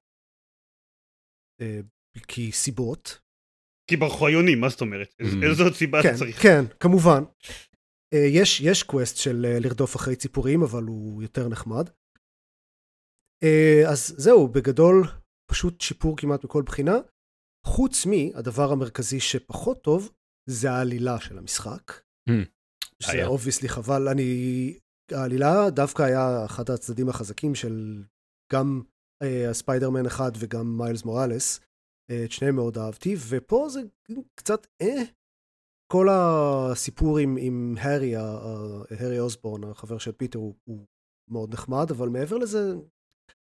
[1.62, 1.80] אה,
[2.28, 3.22] כי סיבות.
[3.90, 5.16] כי ברחו היונים, מה זאת אומרת?
[5.20, 5.46] איז- Mm.
[5.50, 6.42] איזו עוד סיבה אתה כן, צריך?
[6.44, 7.24] כן, כמובן.
[8.14, 11.90] אה, יש, יש quest של אה, לרדוף אחרי ציפורים, אבל הוא יותר נחמד.
[13.44, 15.04] אה, אז זהו, בגדול,
[15.52, 16.96] פשוט שיפור כמעט מכל בחינה.
[17.68, 20.12] חוץ מהדבר המרכזי שפחות טוב,
[20.50, 21.92] זה העלילה של המשחק.
[22.30, 22.34] Hmm.
[23.00, 23.28] שזה היה.
[23.28, 24.80] obviously חבל, אני...
[25.12, 28.04] העלילה דווקא היה אחד הצדדים החזקים של
[28.54, 28.82] גם
[29.24, 31.60] אה, הספיידרמן אחד וגם מיילס מוראלס.
[32.26, 33.82] את שניהם מאוד אהבתי, ופה זה
[34.36, 35.04] קצת אה.
[35.92, 40.86] כל הסיפור עם, עם הארי, הארי אוסבורן, החבר של פיטר, הוא, הוא
[41.32, 42.74] מאוד נחמד, אבל מעבר לזה,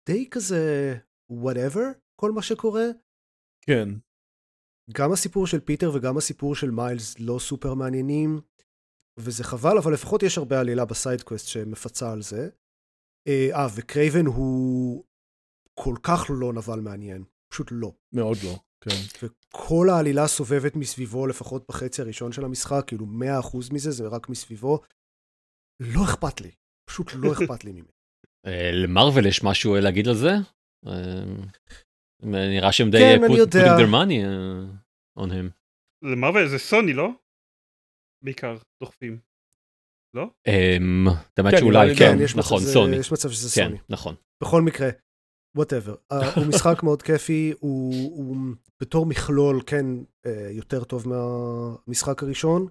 [0.10, 0.94] די כזה
[1.32, 1.86] whatever,
[2.22, 2.86] כל מה שקורה.
[3.62, 3.88] כן.
[4.94, 8.42] גם הסיפור של פיטר וגם הסיפור של מיילס לא סופר מעניינים,
[9.20, 12.50] וזה חבל, אבל לפחות יש הרבה עלילה ב side quests שמפצה על זה.
[13.28, 15.04] אה, אה, וקרייבן הוא
[15.80, 17.94] כל כך לא נבל מעניין, פשוט לא.
[18.16, 18.60] מאוד לא.
[18.84, 19.28] כן.
[19.53, 24.81] וכל העלילה סובבת מסביבו, לפחות בחצי הראשון של המשחק, כאילו 100% מזה זה רק מסביבו.
[25.79, 26.51] לא אכפת לי,
[26.89, 27.88] פשוט לא אכפת לי ממנו.
[28.47, 30.31] אה, למרוויל יש משהו אה, להגיד על זה?
[30.88, 31.23] אה,
[32.23, 33.60] נראה שהם די כן, יודע.
[33.60, 34.23] putting their money
[35.19, 35.51] on him.
[36.03, 37.10] למרוויל זה סוני, לא?
[38.23, 39.19] בעיקר דוחפים.
[40.15, 40.23] לא?
[40.47, 42.95] אמ, את האמת כן, שאולי, לי כן, כן, יש נכון, סוני.
[42.95, 43.77] יש מצב שזה כן, סוני.
[43.89, 44.15] נכון.
[44.43, 44.89] בכל מקרה,
[45.58, 45.95] whatever.
[46.36, 48.38] הוא משחק מאוד כיפי, הוא, הוא
[48.82, 49.86] בתור מכלול, כן,
[50.26, 52.67] אה, יותר טוב מהמשחק הראשון.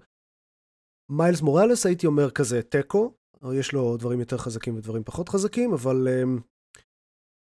[1.11, 3.14] מיילס מוראלס הייתי אומר כזה תיקו,
[3.55, 6.22] יש לו דברים יותר חזקים ודברים פחות חזקים, אבל אה,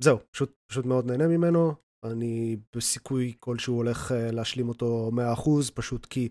[0.03, 1.73] זהו, פשוט, פשוט מאוד נהנה ממנו.
[2.05, 6.29] אני בסיכוי כלשהו הולך אה, להשלים אותו 100%, פשוט כי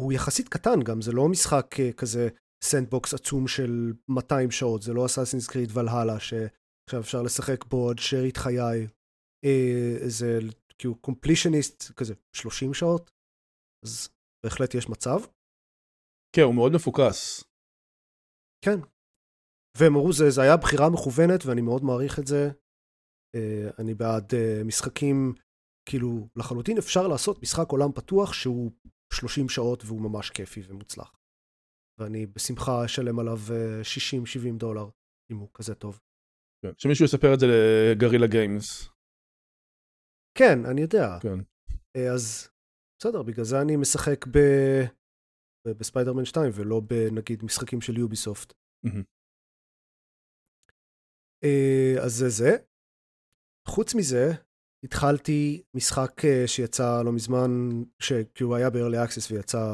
[0.00, 2.28] הוא יחסית קטן גם, זה לא משחק אה, כזה
[2.64, 6.20] sandbox עצום של 200 שעות, זה לא אסאסינס קריד ולהלה,
[6.88, 8.86] שעכשיו אפשר לשחק בו עד שארית חיי.
[9.44, 10.38] אה, זה
[10.78, 13.10] כאילו completionist כזה 30 שעות,
[13.84, 14.08] אז
[14.44, 15.18] בהחלט יש מצב.
[16.36, 17.44] כן, הוא מאוד מפוקס.
[18.64, 18.78] כן.
[19.78, 22.50] והם אמרו, זה, זה היה בחירה מכוונת, ואני מאוד מעריך את זה.
[23.36, 25.34] Uh, אני בעד uh, משחקים,
[25.88, 28.72] כאילו, לחלוטין אפשר לעשות משחק עולם פתוח שהוא
[29.12, 31.16] 30 שעות והוא ממש כיפי ומוצלח.
[32.00, 34.88] ואני בשמחה אשלם עליו uh, 60-70 דולר,
[35.32, 36.00] אם הוא כזה טוב.
[36.62, 38.88] כן, שמישהו יספר את זה לגרילה גיימס.
[40.38, 41.18] כן, אני יודע.
[41.20, 41.38] כן.
[41.96, 42.48] אה, אז
[42.98, 44.38] בסדר, בגלל זה אני משחק ב...
[45.78, 48.52] בספיידרמן 2 ולא בנגיד משחקים של יוביסופט.
[51.44, 52.56] אה, אז זה זה.
[53.68, 54.30] חוץ מזה,
[54.84, 57.50] התחלתי משחק אה, שיצא לא מזמן,
[57.98, 58.12] ש...
[58.34, 59.64] כי הוא היה ב-early access ויצא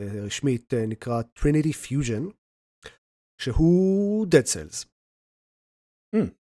[0.00, 2.32] רשמית, נקרא Trinity Fusion,
[3.40, 4.90] שהוא Dead Cells.
[6.16, 6.40] Mm.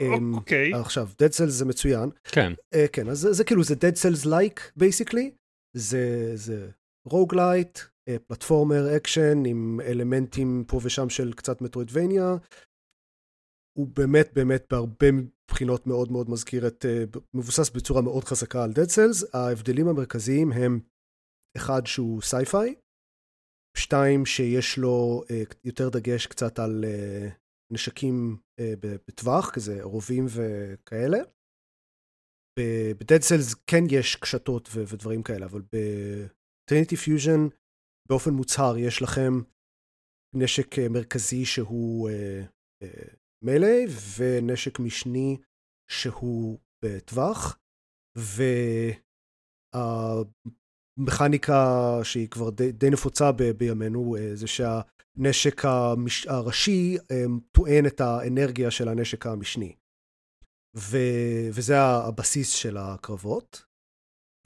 [0.00, 0.74] אמ, אוקיי.
[0.74, 2.10] עכשיו, Dead Cells זה מצוין.
[2.24, 2.52] כן.
[2.74, 5.30] Uh, כן, אז זה, זה כאילו, זה Dead Cells like, basically.
[5.76, 6.70] זה, זה
[7.04, 7.78] roguelite,
[8.26, 12.36] platformer, אקשן, עם אלמנטים פה ושם של קצת metroidvania.
[13.78, 15.06] הוא באמת באמת בהרבה
[15.50, 19.26] בחינות מאוד מאוד מזכיר את, uh, מבוסס בצורה מאוד חזקה על Dead Cells.
[19.32, 20.80] ההבדלים המרכזיים הם,
[21.56, 22.74] אחד שהוא sci-fi,
[23.76, 26.84] שתיים שיש לו uh, יותר דגש קצת על
[27.70, 31.18] נשקים uh, בטווח, כזה רובים וכאלה.
[32.58, 37.54] ב-Dead Cells כן יש קשתות ו- ודברים כאלה, אבל ב-Trinity Fusion
[38.08, 39.32] באופן מוצהר יש לכם
[40.36, 42.10] נשק אה, מרכזי שהוא
[43.44, 43.86] מיילי
[44.18, 45.36] ונשק משני
[45.90, 47.58] שהוא בטווח,
[50.98, 51.54] והמכניקה
[52.02, 54.46] שהיא כבר די, די נפוצה ב- בימינו אה, זה
[55.20, 56.26] שהנשק המש...
[56.26, 59.74] הראשי אה, טוען את האנרגיה של הנשק המשני.
[60.76, 60.96] ו...
[61.52, 63.64] וזה הבסיס של הקרבות.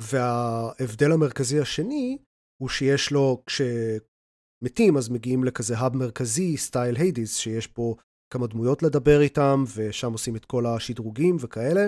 [0.03, 2.19] וההבדל המרכזי השני
[2.63, 7.95] הוא שיש לו, כשמתים אז מגיעים לכזה hub מרכזי, style היידיס, שיש פה
[8.33, 11.83] כמה דמויות לדבר איתם, ושם עושים את כל השדרוגים וכאלה.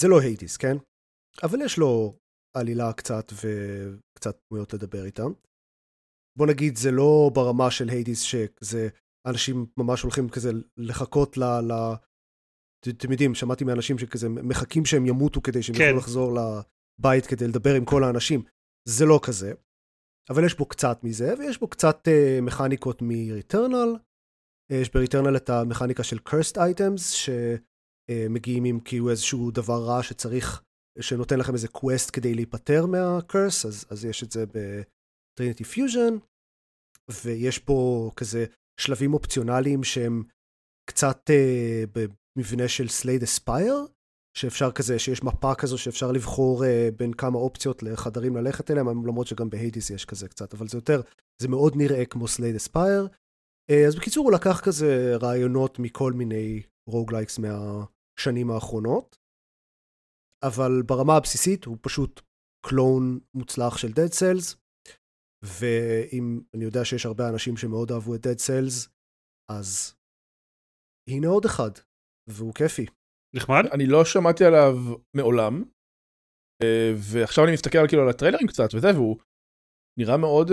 [0.00, 0.76] זה לא היידיס, כן?
[1.42, 2.18] אבל יש לו
[2.56, 5.32] עלילה קצת וקצת דמויות לדבר איתם.
[6.38, 8.88] בוא נגיד, זה לא ברמה של היידיס, שזה
[9.26, 11.44] אנשים ממש הולכים כזה לחכות ל...
[11.44, 11.72] ל...
[12.88, 15.82] אתם יודעים, שמעתי מאנשים שכזה מחכים שהם ימותו כדי שהם כן.
[15.82, 18.42] יוכלו לחזור לבית כדי לדבר עם כל האנשים.
[18.88, 19.52] זה לא כזה.
[20.30, 23.98] אבל יש בו קצת מזה, ויש בו קצת uh, מכניקות מ-Returnal.
[24.72, 27.28] Uh, יש ב-Returnal את המכניקה של Cursed Items,
[28.10, 30.62] שמגיעים עם כאילו איזשהו דבר רע שצריך,
[31.00, 34.44] שנותן לכם איזה quest כדי להיפטר מה-Curse, אז, אז יש את זה
[35.38, 36.20] ב-Trinity Fusion,
[37.24, 38.46] ויש פה כזה
[38.80, 40.22] שלבים אופציונליים שהם
[40.90, 41.90] קצת uh,
[42.36, 43.90] במבנה של Slay the Spire,
[44.36, 49.26] שאפשר כזה, שיש מפה כזו שאפשר לבחור uh, בין כמה אופציות לחדרים ללכת אליהם, למרות
[49.26, 51.00] שגם בהיידיס יש כזה קצת, אבל זה יותר,
[51.42, 53.08] זה מאוד נראה כמו Slay the Spire.
[53.72, 59.18] Uh, אז בקיצור, הוא לקח כזה רעיונות מכל מיני roguelikes מהשנים האחרונות,
[60.44, 62.20] אבל ברמה הבסיסית הוא פשוט
[62.66, 64.56] קלון מוצלח של Dead Cells,
[65.44, 68.88] ואם אני יודע שיש הרבה אנשים שמאוד אהבו את Dead Cells,
[69.50, 69.94] אז
[71.10, 71.70] הנה עוד אחד,
[72.30, 72.86] והוא כיפי.
[73.36, 73.64] נחמד?
[73.72, 74.74] אני לא שמעתי עליו
[75.16, 75.64] מעולם,
[76.62, 79.16] אה, ועכשיו אני מסתכל על כאילו על הטריילרים קצת וזה, והוא
[79.98, 80.50] נראה מאוד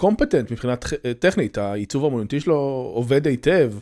[0.00, 2.54] קומפטנט מבחינת אה, טכנית, העיצוב האמנותי שלו
[2.94, 3.72] עובד היטב,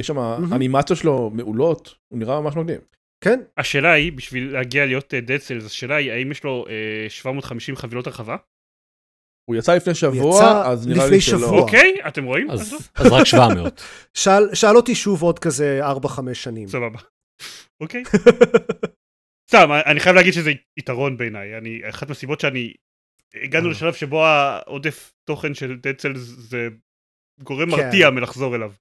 [0.00, 0.54] יש שם מהמם.
[0.54, 2.80] אנימציות שלו מעולות, הוא נראה ממש מגניב.
[3.24, 7.06] כן, השאלה היא, בשביל להגיע להיות אה, Dead Cells, השאלה היא, האם יש לו אה,
[7.08, 8.36] 750 חבילות הרחבה?
[9.44, 11.38] הוא יצא לפני שבוע, יצא אז נראה לפני לי שלא.
[11.38, 11.60] שבוע.
[11.60, 12.50] אוקיי, אתם רואים?
[12.50, 13.82] אז אז רק 700.
[14.14, 16.68] שאל, שאל אותי שוב עוד כזה 4-5 שנים.
[16.68, 16.98] סבבה.
[17.82, 18.02] אוקיי.
[19.50, 21.58] סתם, אני חייב להגיד שזה יתרון בעיניי.
[21.58, 22.72] אני, אחת מהסיבות שאני...
[23.34, 23.70] הגענו אה.
[23.70, 26.68] לשלב שבו העודף תוכן של Dead Cells זה
[27.42, 27.76] גורם כן.
[27.76, 28.72] מרתיע מלחזור אליו.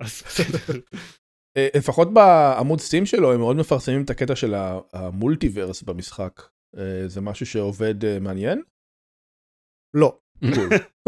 [0.00, 0.80] אז בסדר.
[1.56, 4.54] אה, לפחות בעמוד Steam שלו הם מאוד מפרסמים את הקטע של
[4.92, 6.42] ה multiverse במשחק.
[6.76, 8.62] אה, זה משהו שעובד מעניין?
[9.94, 10.18] לא.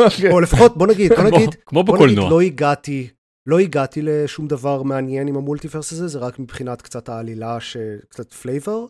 [0.00, 0.32] אוקיי.
[0.32, 2.30] או לפחות, בוא נגיד, בוא נגיד, כמו בקולנוע.
[2.30, 3.08] לא הגעתי,
[3.46, 7.58] לא הגעתי לשום דבר מעניין עם ה multiverse הזה, זה רק מבחינת קצת העלילה,
[8.08, 8.86] קצת flavor.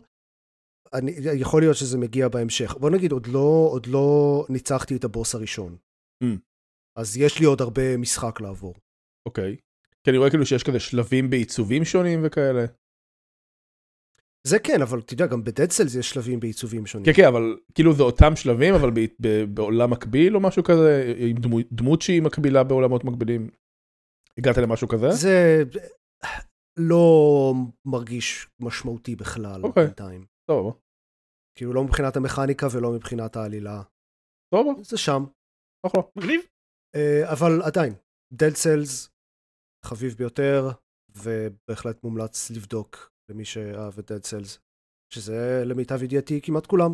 [0.93, 2.75] אני, יכול להיות שזה מגיע בהמשך.
[2.79, 5.77] בוא נגיד, עוד לא, עוד לא ניצחתי את הבוס הראשון.
[6.23, 6.27] Mm.
[6.97, 8.75] אז יש לי עוד הרבה משחק לעבור.
[9.27, 9.55] אוקיי.
[10.03, 12.65] כי אני רואה כאילו שיש כזה שלבים בעיצובים שונים וכאלה.
[14.47, 17.05] זה כן, אבל אתה יודע, גם בדד סלס יש שלבים בעיצובים שונים.
[17.05, 21.13] כן כן אבל כאילו זה אותם שלבים אבל ב- ב- בעולם מקביל או משהו כזה
[21.17, 23.49] עם דמות, דמות שהיא מקבילה בעולמות מקבילים.
[24.37, 25.11] הגעת למשהו כזה?
[25.11, 25.63] זה
[26.79, 27.53] לא
[27.85, 29.83] מרגיש משמעותי בכלל אוקיי.
[29.85, 30.25] בינתיים.
[30.51, 30.79] טוב.
[31.57, 33.81] כאילו לא מבחינת המכניקה ולא מבחינת העלילה.
[34.55, 34.83] טוב.
[34.83, 35.23] זה שם.
[35.87, 36.01] אחלה.
[36.15, 36.41] מגניב.
[36.95, 37.93] אה, אבל עדיין,
[38.33, 39.09] Dead Cells
[39.85, 40.69] חביב ביותר,
[41.15, 44.59] ובהחלט מומלץ לבדוק למי שאהב את Dead Cells,
[45.13, 46.91] שזה למיטב ידיעתי כמעט כולם.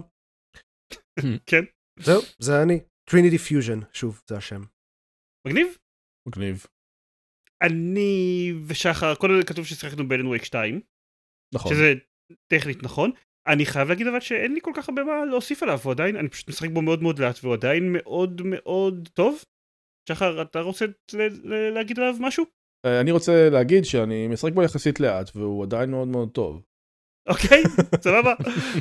[1.50, 1.64] כן.
[2.00, 2.80] זהו, זה אני.
[3.10, 4.62] Trinity Fusion, שוב, זה השם.
[5.48, 5.68] מגניב.
[6.28, 6.66] מגניב.
[7.64, 10.82] אני ושחר, קודם כתוב ששיחקנו באלן וייק 2,
[11.56, 11.72] נכון.
[11.74, 11.94] שזה
[12.54, 13.12] טכנית נכון.
[13.48, 16.30] אני חייב להגיד אבל שאין לי כל כך הרבה מה להוסיף עליו, הוא עדיין, אני
[16.30, 19.44] פשוט משחק בו מאוד מאוד לאט, והוא עדיין מאוד מאוד טוב.
[20.10, 22.46] שחר, אתה רוצה ל- ל- להגיד עליו משהו?
[22.86, 26.62] אה, אני רוצה להגיד שאני משחק בו יחסית לאט, והוא עדיין מאוד מאוד טוב.
[27.30, 27.64] אוקיי,
[28.04, 28.34] סבבה.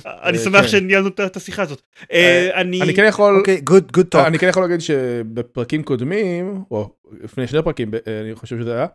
[0.06, 0.68] אני אה, שמח כן.
[0.68, 1.82] שניהלנו את- השיחה הזאת.
[2.12, 2.82] אה, אני...
[2.82, 3.38] אני כן יכול...
[3.38, 4.20] אוקיי, good, good talk.
[4.26, 7.90] אני כן יכול להגיד שבפרקים קודמים, או לפני שני פרקים,
[8.24, 8.86] אני חושב שזה היה,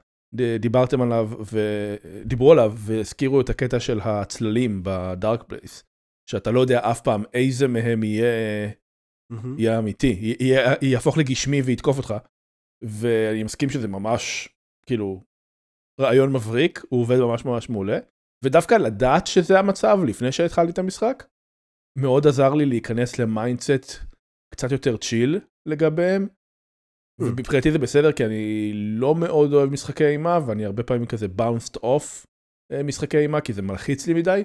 [0.60, 5.84] דיברתם עליו ודיברו עליו והזכירו את הקטע של הצללים ב Dark Place,
[6.30, 8.70] שאתה לא יודע אף פעם איזה מהם יהיה.
[9.58, 10.36] יהיה אמיתי,
[10.82, 12.14] יהפוך לגשמי ויתקוף אותך.
[12.84, 14.50] ואני מסכים שזה ממש,
[14.88, 15.24] כאילו,
[16.02, 17.98] רעיון מבריק, הוא עובד ממש ממש מעולה.
[18.44, 21.24] ודווקא לדעת שזה המצב לפני שהתחלתי את המשחק,
[21.98, 23.86] מאוד עזר לי להיכנס ל mindset
[24.54, 26.28] קצת יותר צ'יל לגביהם.
[27.20, 31.78] ומבחינתי זה בסדר כי אני לא מאוד אוהב משחקי אימה ואני הרבה פעמים כזה בounced
[31.78, 32.26] off
[32.72, 34.44] אה, משחקי אימה כי זה מלחיץ לי מדי.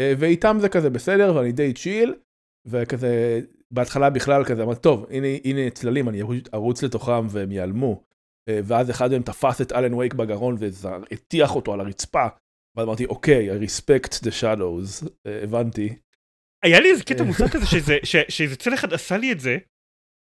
[0.00, 2.14] אה, ואיתם זה כזה בסדר ואני די צ'יל
[2.66, 6.22] וכזה בהתחלה בכלל כזה אמרתי טוב הנה הנה צללים אני
[6.54, 8.04] ארוץ לתוכם והם ייעלמו.
[8.48, 12.26] אה, ואז אחד מהם תפס את אלן וייק בגרון והטיח אותו על הרצפה.
[12.76, 15.96] ואז אמרתי אוקיי I respect the shadows אה, הבנתי.
[16.64, 17.24] היה לי איזה קטע אה.
[17.24, 19.58] מוזר כזה שזה, ש, שאיזה צל אחד עשה לי את זה,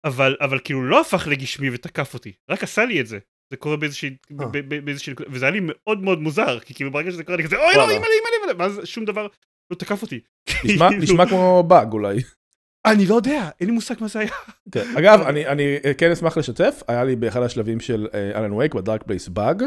[0.06, 3.18] אבל, אבל כאילו לא הפך לגשמי ותקף אותי, רק עשה לי את זה.
[3.50, 4.16] זה קורה באיזושהי,
[4.84, 7.56] באיזושהי, נקודה, וזה היה לי מאוד מאוד מוזר, כי כאילו ברגע שזה קורה לי כזה,
[7.56, 7.90] אוי לא.
[7.90, 9.26] אימא לי, אימא לי, ואז שום דבר
[9.70, 10.20] לא תקף אותי.
[10.64, 12.16] נשמע, כאילו, נשמע כמו באג אולי.
[12.86, 14.30] אני לא יודע, אין לי מושג מה זה היה.
[14.72, 14.96] כן.
[14.98, 18.80] אגב, אני, אני אה, כן אשמח לשתף, היה לי באחד השלבים של Alan Wake ב
[18.80, 19.62] Dark Place באג,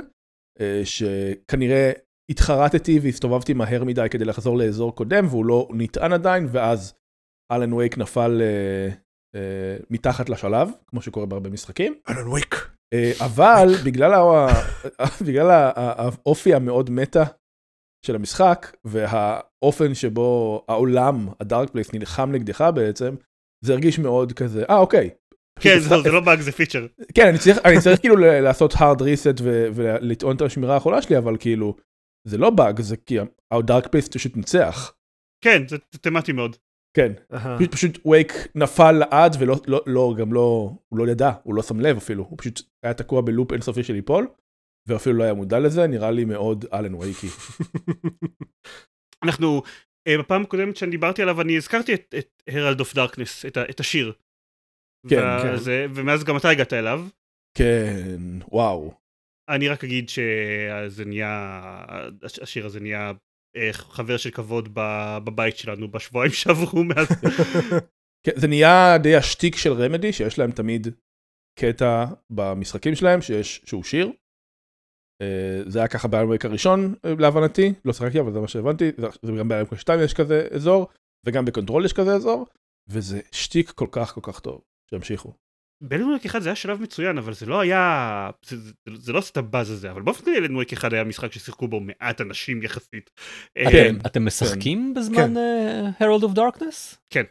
[0.61, 1.91] אה, שכנראה
[2.31, 6.93] התחרטתי והסתובבתי מהר מדי כדי לחזור לאזור קודם והוא לא נטען עדיין, ואז
[7.51, 8.89] Alan Wake נפל אה,
[9.35, 11.95] אה, מתחת לשלב, כמו שקורה בהרבה משחקים.
[12.09, 12.55] Alan Wake.
[12.93, 14.11] אה, אבל בגלל,
[16.25, 17.23] האופי המאוד meta
[18.07, 23.15] של המשחק והאופן שבו העולם, ה Dark Place, נלחם נגדך בעצם,
[23.65, 25.09] זה הרגיש מאוד כזה, אה אוקיי.
[25.59, 26.87] כן, זה זה לא באג, זה פיצ'ר.
[27.13, 31.17] כן, אני צריך, אני צריך כאילו לעשות hard reset ו- ולטעון את השמירה האחרונה שלי,
[31.17, 31.75] אבל כאילו,
[32.27, 33.17] זה לא באג, זה כי
[33.51, 34.93] ה Dark Place פשוט ניצח.
[35.43, 36.55] כן, זה זה תמטי מאוד.
[36.97, 37.11] כן.
[37.57, 41.63] פשוט, פשוט Wake נפל לעד ולא, לא, לא, גם לא, הוא לא ידע, הוא לא
[41.63, 44.27] שם לב אפילו, הוא פשוט היה תקוע בלופ אינסופי של ליפול,
[44.87, 47.27] ואפילו לא היה מודע לזה, נראה לי מאוד Alan Wakeי.
[49.23, 49.61] אנחנו,
[50.07, 53.79] אה, בפעם הקודמת שאני דיברתי עליו, אני הזכרתי את, את Herald of Darkness, את, את
[53.79, 54.13] השיר.
[55.09, 55.23] כן,
[55.53, 57.07] וזה, ומאז גם אתה הגעת אליו.
[57.57, 58.19] כן,
[58.51, 58.93] וואו.
[59.49, 61.53] אני רק אגיד שזה נהיה,
[62.23, 63.11] הש- השיר הזה נהיה
[63.55, 64.69] אה, חבר של כבוד
[65.23, 67.07] בבית שלנו בשבועיים שעברו מאז.
[68.25, 70.87] כן, זה נהיה די השטיק של Remedy, שיש להם תמיד
[71.59, 74.11] קטע במשחקים שלהם, שיש, שהוא שיר.
[75.21, 78.47] אה, זה היה ככה ב Alan Wake הראשון אה, להבנתי, לא שיחקתי אבל זה מה
[78.47, 80.87] שהבנתי, זה גם ב Alan Wake 2 יש כזה אזור,
[81.25, 82.45] וגם ב Control יש כזה אזור,
[82.89, 85.33] וזה שטיק כל כך כל כך טוב, שימשיכו.
[85.83, 89.13] ב Alan Wake אחד זה היה שלב מצוין, אבל זה לא היה, זה, זה, זה
[89.13, 91.67] לא עושה את הבאז הזה, אבל באופן כללי ב Alan Wake אחד היה משחק ששיחקו
[91.67, 93.09] בו מעט אנשים יחסית.
[93.57, 93.95] אה, כן.
[93.95, 95.33] אתם- אתם משחקים בזמן
[95.99, 96.97] Herald of Darkness?
[97.09, 97.23] כן.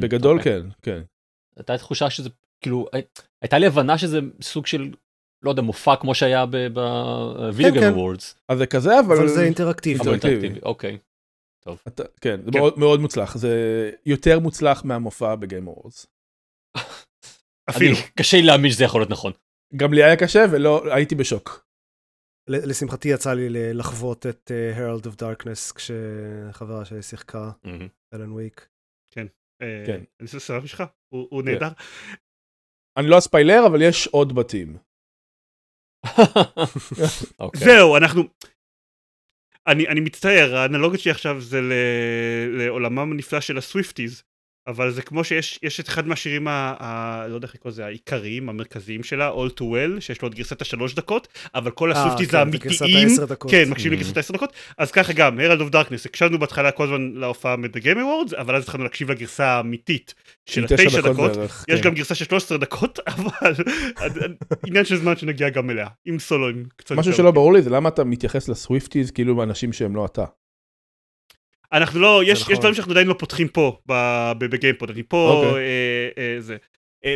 [0.00, 1.02] בגדול כן, כן.
[1.56, 2.28] הייתה תחושה שזה
[2.64, 3.02] כאילו הי-
[3.42, 4.90] הייתה לי הבנה שזה סוג של
[5.42, 7.98] לא יודע מופע כמו שהיה בווידאו כן, Game כן.
[7.98, 8.36] Awards.
[8.48, 9.16] אז זה כזה, אבל...
[9.16, 10.00] אבל זה אינטראקטיבי.
[10.00, 10.60] אבל- אינטראקטיבי.
[10.62, 10.98] אוקיי.
[11.88, 12.58] אתה, כן, זה כן.
[12.58, 13.50] מאוד, מאוד מוצלח, זה
[14.06, 16.06] יותר מוצלח מהמופע ב Game Awards.
[17.70, 17.96] אפילו.
[17.96, 19.32] אני- קשה לי להאמין שזה יכול להיות נכון.
[19.76, 21.64] גם לי היה קשה ולא, הייתי בשוק.
[22.50, 27.50] ל- לשמחתי יצא לי ל- לחוות את Herald of Darkness כשחברה שלי שיחקה
[28.14, 28.68] Alan Wake.
[29.14, 29.26] כן.
[29.60, 30.82] אני עושה סרט שלך,
[31.14, 31.68] הוא הוא נהדר.
[32.98, 34.76] אני לא אספיילר, אבל יש עוד בתים.
[37.40, 37.64] אוקיי.
[37.64, 38.22] זהו, אנחנו...
[39.66, 41.72] אני, אני מצטער, האנלוגיה שלי עכשיו זה ל,
[42.58, 44.22] לעולמם הנפלא של ה Swifties,
[44.68, 47.86] אבל זה כמו שיש יש את אחד מהשירים, ה, ה, לא יודע איך לקרוא לזה,
[47.86, 51.98] העיקריים, המרכזיים שלה, All Too Well, שיש לו את גרסת השלוש דקות, אבל כל אה,
[51.98, 53.08] ה Swifties כן, האמיתיים.
[53.48, 54.00] כן, מקשיבים Mm.
[54.00, 57.96] לגרסת העשר דקות, אז ככה גם, Herald of Darkness, הקשבנו בהתחלה כל הזמן להופעה Game
[57.96, 60.14] Awards, אבל אז התחלנו להקשיב לגרסה האמיתית
[60.46, 61.88] של תשע התשע דקות, בערך, יש כן.
[61.88, 63.54] גם גרסה של 13 דקות, אבל
[64.66, 67.88] עניין של זמן שנגיע גם אליה, עם סולוים קצת משהו שלא ברור לי זה למה
[67.88, 70.24] אתה מתייחס ל Swifties כאילו אנשים שהם לא אתה.
[71.72, 72.52] אנחנו לא, יש, נכון.
[72.52, 75.64] יש דברים שאנחנו עדיין לא פותחים פה ב- ב- בגיימפוד, אני פה, אוקיי.
[75.64, 76.56] אה, אה, זה,
[77.04, 77.14] אה,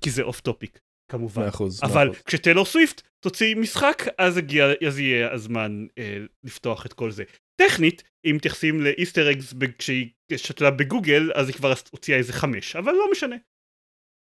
[0.00, 0.80] כי זה off topic,
[1.10, 1.42] כמובן.
[1.42, 1.82] מאה אחוז.
[1.82, 2.22] מאה אבל אחוז.
[2.22, 7.24] כשטיילור סוויפט תוציא משחק, אז, הגיע, אז יהיה הזמן אה, לפתוח את כל זה.
[7.60, 12.76] טכנית, אם מתייחסים ל Easter eggs כשהיא שתלה בגוגל, אז היא כבר הוציאה איזה חמש,
[12.76, 13.36] אבל לא משנה,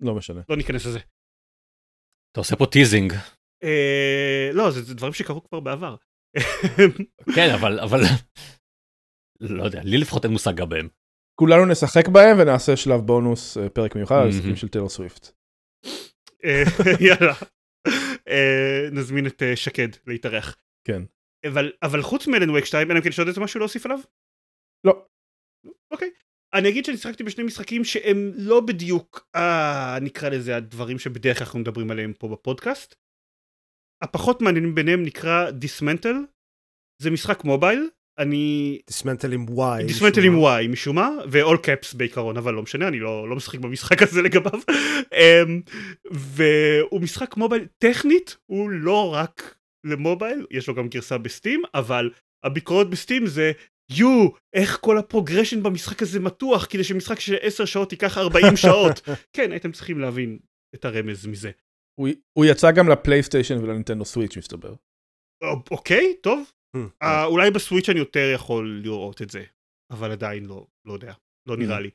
[0.03, 0.41] לא משנה.
[0.49, 0.99] לא ניכנס לזה.
[2.33, 3.13] אתה עושה פה teasing.
[3.65, 5.97] אה, לא, זה, זה דברים שקרו כבר בעבר.
[7.35, 8.01] כן, אבל, אבל,
[9.41, 10.89] לא יודע, לי לפחות אין מושג גם בהם.
[11.41, 14.57] כולנו נשחק בהם ונעשה שלב בונוס אה, פרק מיוחד על משחקים.
[14.57, 15.29] של טיילור סוויפט.
[16.45, 16.63] אה,
[17.09, 17.35] יאללה.
[18.29, 20.57] אה, נזמין את שקד להתארח.
[20.89, 21.03] כן.
[21.49, 23.87] אבל, אבל חוץ מ Alan Wake 2, אין להם כן יש עוד איזה משהו להוסיף
[23.87, 23.99] עליו?
[24.85, 25.07] לא.
[25.91, 26.11] אוקיי.
[26.55, 31.45] אני אגיד שאני שיחקתי בשני משחקים שהם לא בדיוק, אה, נקרא לזה הדברים שבדרך כלל
[31.45, 32.95] אנחנו מדברים עליהם פה בפודקאסט.
[34.03, 36.17] הפחות מעניינים ביניהם נקרא Dysmantle.
[37.03, 37.91] זה משחק מובייל.
[38.19, 38.79] אני...
[38.87, 39.85] Dysmantle עם Y.
[39.85, 43.59] Dysmantle עם Y משום מה, ו-all caps בעיקרון, אבל לא משנה, אני לא, לא משחק
[43.59, 44.61] במשחק הזה לגביו.
[45.13, 45.61] אמ,
[46.11, 49.55] והוא משחק מובייל טכנית, הוא לא רק
[49.87, 52.11] למובייל, יש לו גם גרסה ב Steam, אבל
[52.45, 53.53] הביקורות ב Steam זה
[53.93, 58.57] יו, איך כל ה progression במשחק הזה מתוח, כדי שמשחק של 10 שעות ייקח 40
[58.63, 59.01] שעות.
[59.33, 60.39] כן, הייתם צריכים להבין
[60.75, 61.51] את הרמז מזה.
[62.01, 62.09] הוא-
[62.39, 64.75] הוא יצא גם לפלייסטיישן ולנינטנדו סוויץ' מסתבר.
[65.45, 66.51] א- אוקיי, טוב.
[67.03, 69.45] אה, אולי בסוויץ' אני יותר יכול לראות את זה,
[69.93, 71.13] אבל עדיין לא, לא יודע,
[71.49, 71.81] לא נראה Mm.
[71.81, 71.91] לי.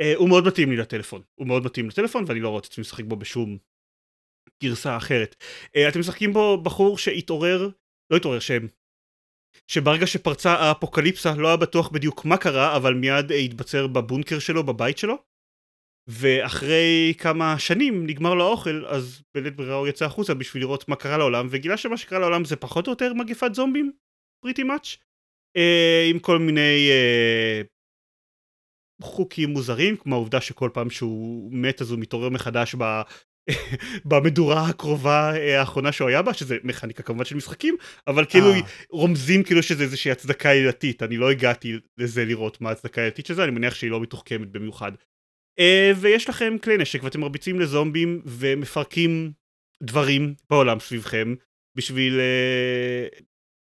[0.00, 2.80] אה, הוא מאוד מתאים לי לטלפון, הוא מאוד מתאים לטלפון ואני לא רואה את עצמי
[2.82, 3.58] משחק בו בשום
[4.62, 5.36] גרסה אחרת.
[5.76, 7.70] אה, אתם משחקים בו בחור שהתעורר,
[8.12, 8.50] לא התעורר, ש...
[9.70, 14.98] שברגע שפרצה האפוקליפסה לא היה בטוח בדיוק מה קרה, אבל מיד התבצר בבונקר שלו, בבית
[14.98, 15.14] שלו.
[16.10, 20.96] ואחרי כמה שנים נגמר לו האוכל, אז בלית ברירה הוא יצא החוצה בשביל לראות מה
[20.96, 23.92] קרה לעולם, וגילה שמה שקרה לעולם זה פחות או יותר מגפת זומבים,
[24.42, 24.96] פריטי מאץ',
[25.56, 27.62] אה, עם כל מיני אה,
[29.02, 32.84] חוקים מוזרים, כמו העובדה שכל פעם שהוא מת אז הוא מתעורר מחדש ב...
[34.10, 37.76] במדורה הקרובה אה, האחרונה שהוא היה בה, שזה מכניקה כמובן של משחקים,
[38.06, 38.60] אבל כאילו אה.
[38.90, 43.34] רומזים כאילו שזה איזושהי הצדקה עלילתית, אני לא הגעתי לזה לראות מה ההצדקה העלילתית של
[43.34, 44.92] זה, אני מניח שהיא לא מתוחכמת במיוחד.
[45.96, 49.32] ויש לכם כלי נשק ואתם מרביצים לזומבים ומפרקים
[49.82, 51.34] דברים בעולם סביבכם
[51.76, 52.20] בשביל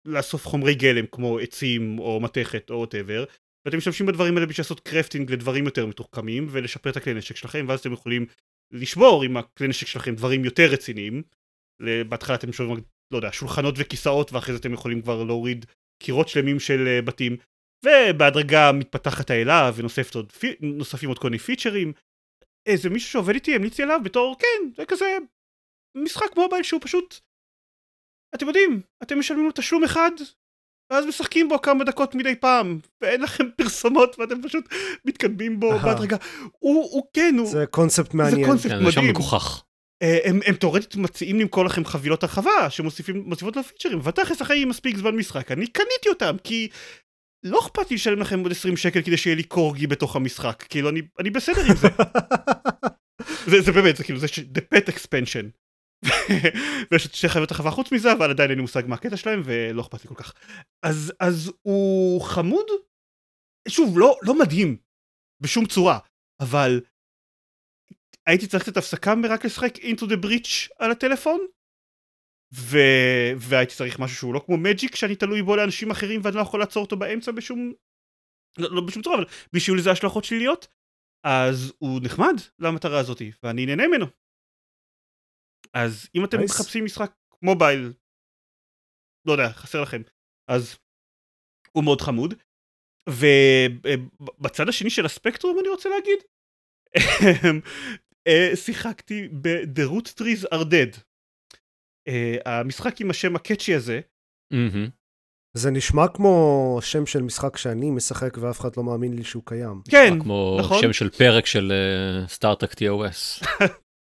[0.06, 3.26] לאסוף חומרי גלם כמו עצים או מתכת או whatever
[3.66, 7.66] ואתם משתמשים בדברים האלה בשביל לעשות crafting לדברים יותר מתוחכמים ולשפר את הכלי נשק שלכם
[7.70, 8.26] ואז אתם יכולים
[8.72, 11.24] לשבור עם הכלי נשק שלכם דברים יותר רציניים.
[12.10, 15.66] בהתחלה אתם שוברים, לא יודע, שולחנות וכיסאות ואחרי זה אתם יכולים כבר להוריד
[16.04, 17.38] קירות שלמים של אה, בתים
[17.86, 21.94] ובהדרגה מתפתחת האלה ונוספים עוד, פי- נוספים עוד כל מיני פיצ'רים.
[22.66, 25.18] איזה מישהו שעובד איתי המליץ לי עליו בתור כן זה כזה
[25.98, 27.20] משחק מובייל שהוא פשוט
[28.36, 30.12] אתם יודעים אתם משלמים לו תשלום אחד
[30.92, 34.66] ואז משחקים בו כמה דקות מדי פעם ואין לכם פרסומות ואתם פשוט
[35.06, 35.80] מתקדמים בו.
[35.80, 36.18] בהדרגה
[36.60, 38.48] הוא, הוא כן הוא זה קונספט מעניין.
[38.48, 39.10] קונספט כן, זה שם מדהים.
[39.14, 39.64] מגוחך.
[40.02, 44.98] אה, הם, הם תאורטית מציעים למכור לכם חבילות הרחבה שמוסיפות לו פיצ'רים ותכלס אחרי מספיק
[44.98, 46.68] זמן משחק אני קניתי אותם כי
[47.46, 50.90] לא אכפת לי לשלם לכם עוד 20 שקל כדי שיהיה לי קורגי בתוך המשחק כאילו
[50.90, 51.88] אני, אני בסדר עם זה
[53.52, 55.46] זה, זה באמת זה כאילו זה ש- the pet expansion
[56.92, 59.42] ויש עוד שתי חבילות הרחבה חוץ מזה אבל עדיין אין לי מושג מה הקטע שלהם
[59.46, 60.34] ולא אכפת לי כל כך.
[60.84, 62.66] אז אז הוא חמוד?
[63.68, 64.78] שוב לא לא מדהים
[65.42, 66.00] בשום צורה
[66.42, 66.82] אבל
[68.28, 71.40] הייתי צריך קצת הפסקה מרק לשחק into the breach על הטלפון?
[72.54, 72.78] ו...
[73.38, 76.60] והייתי צריך משהו שהוא לא כמו מג'יק שאני תלוי בו לאנשים אחרים ואני לא יכול
[76.60, 77.74] לעצור אותו באמצע בשום
[78.58, 80.68] לא, לא בשום צורה אבל בשביל זה השלכות שליליות?
[81.26, 84.06] אז הוא נחמד למטרה הזאתי ואני נהנה ממנו
[85.74, 86.44] אז אם אתם Nice.
[86.44, 87.12] מחפשים משחק
[87.42, 87.94] מובייל
[89.26, 90.02] לא יודע חסר לכם
[90.50, 90.78] אז
[91.72, 92.34] הוא מאוד חמוד
[93.10, 96.20] ובצד השני של הספקטרום אני רוצה להגיד
[98.28, 101.00] אה, שיחקתי ב-The Root Trees are Dead.
[102.08, 104.00] אה, המשחק עם השם הקאצ'י הזה.
[105.54, 109.82] זה נשמע כמו שם של משחק שאני משחק ואף אחד לא מאמין לי שהוא קיים.
[109.92, 110.82] כן, כמו נכון.
[110.82, 111.72] שם של פרק של
[112.28, 113.46] סטארטק TOS.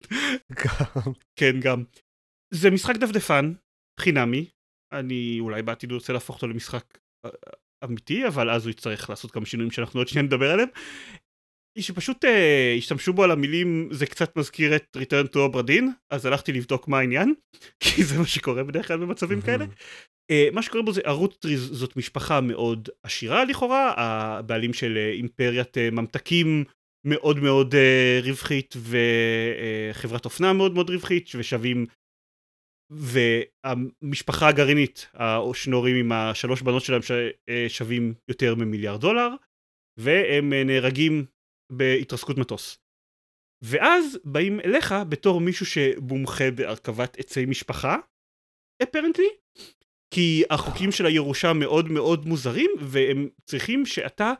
[0.65, 1.13] גם.
[1.39, 1.83] כן גם.
[2.53, 3.53] זה משחק דפדפן,
[3.99, 4.49] חינמי,
[4.93, 7.31] אני אולי בעתיד רוצה להפוך אותו למשחק אה,
[7.83, 10.69] אמיתי, אבל אז הוא יצטרך לעשות כמה שינויים שאנחנו עוד שנייה נדבר עליהם.
[11.79, 16.51] שפשוט אה, השתמשו בו על המילים זה קצת מזכיר את Return to Obradin, אז הלכתי
[16.51, 17.33] לבדוק מה העניין,
[17.83, 19.65] כי זה מה שקורה בדרך כלל במצבים כאלה.
[20.31, 25.77] Uh, מה שקורה בו זה הרוטטריז זאת משפחה מאוד עשירה לכאורה, הבעלים של uh, אימפריית
[25.77, 26.63] uh, ממתקים
[27.05, 31.85] מאוד מאוד uh, רווחית וחברת אופנה מאוד מאוד רווחית ושווים
[32.91, 39.29] והמשפחה הגרעינית השנורים עם השלוש בנות שלהם ששווים יותר ממיליארד דולר
[39.99, 41.25] והם נהרגים
[41.71, 42.77] בהתרסקות מטוס.
[43.63, 47.97] ואז באים אליך בתור מישהו שמומחה בהרכבת עצי משפחה,
[48.83, 49.29] אפרנטלי,
[50.13, 54.33] כי החוקים של הירושה מאוד מאוד מוזרים והם צריכים שאתה אה,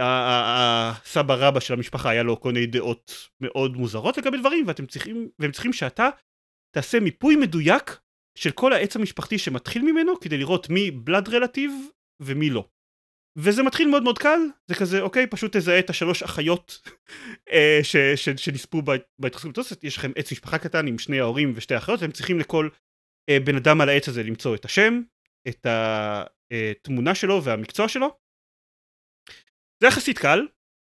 [0.00, 5.28] הסבא רבא של המשפחה היה לו כל מיני דעות מאוד מוזרות לגבי דברים ואתם צריכים
[5.38, 6.08] והם צריכים שאתה
[6.74, 7.98] תעשה מיפוי מדויק
[8.38, 11.72] של כל העץ המשפחתי שמתחיל ממנו, כדי לראות מי בלאד רלטיב
[12.22, 12.68] ומי לא.
[13.38, 16.88] וזה מתחיל מאוד מאוד קל, זה כזה, אוקיי, פשוט תזהה את השלוש אחיות
[17.52, 17.80] אה,
[18.36, 18.82] שנספו
[19.18, 22.68] בהתרסקות מטוסת, יש לכם עץ משפחה קטן עם שני ההורים ושתי האחיות, והם צריכים לכל
[23.30, 25.00] אה, בן אדם על העץ הזה למצוא את השם,
[25.48, 28.18] את התמונה שלו והמקצוע שלו.
[29.80, 30.46] זה יחסית קל,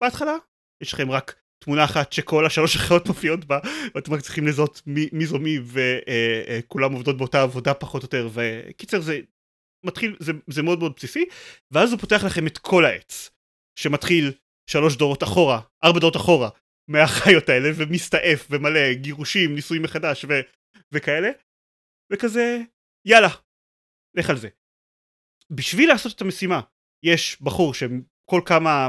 [0.03, 0.35] בהתחלה,
[0.83, 3.59] יש לכם רק תמונה אחת שכל השלוש אחיות מופיעות בה,
[3.95, 8.29] ואתם רק צריכים לזהות מי, זו מי, וכולם אה, עובדות באותה עבודה פחות או יותר,
[8.33, 9.19] וקיצר זה
[9.85, 11.25] מתחיל, זה, זה מאוד מאוד בסיסי,
[11.71, 13.29] ואז הוא פותח לכם את כל העץ,
[13.79, 14.31] שמתחיל
[14.69, 16.49] שלוש דורות אחורה, ארבע דורות אחורה,
[16.87, 20.33] מהחיות האלה, ומסתעף, ומלא גירושים, ניסויים מחדש, ו,
[20.91, 21.29] וכאלה,
[22.13, 22.59] וכזה,
[23.07, 23.29] יאללה,
[24.17, 24.49] לך על זה.
[25.51, 26.61] בשביל לעשות את המשימה,
[27.05, 27.73] יש בחור
[28.31, 28.87] שכל כמה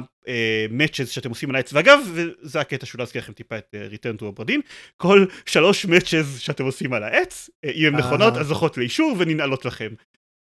[0.71, 3.95] מאצ'ז uh, שאתם עושים על העץ, ואגב, וזה הקטע שאולי אזכיר לכם טיפה את uh,
[3.95, 4.61] return to אברדין,
[4.97, 9.65] כל שלוש מאצ'ז שאתם עושים על העץ, uh, אם הן נכונות, אז זוכות לאישור וננעלות
[9.65, 9.95] לכם.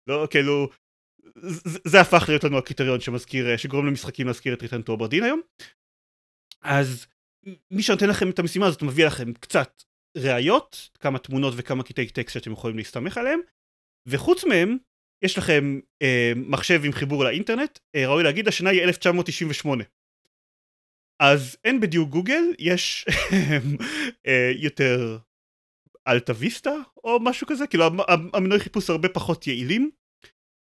[0.07, 0.69] לא, כאילו,
[1.63, 5.41] זה הפך להיות לנו הקריטריון שמזכיר, שגורם למשחקים להזכיר את ריטרן טורברדין היום.
[6.61, 7.07] אז
[7.71, 9.83] מי שנותן לכם את המשימה הזאת מביא לכם קצת
[10.17, 13.39] ראיות, כמה תמונות וכמה קטעי טקסט שאתם יכולים להסתמך עליהם,
[14.07, 14.77] וחוץ מהם,
[15.21, 19.83] יש לכם אה, מחשב עם חיבור לאינטרנט, אה, ראוי להגיד, השנה היא 1998.
[21.21, 23.05] אז אין בדיוק גוגל, יש
[24.27, 25.17] אה, יותר
[26.07, 27.85] אלטה ויסטה או משהו כזה, כאילו
[28.33, 29.91] המנועי חיפוש הרבה פחות יעילים,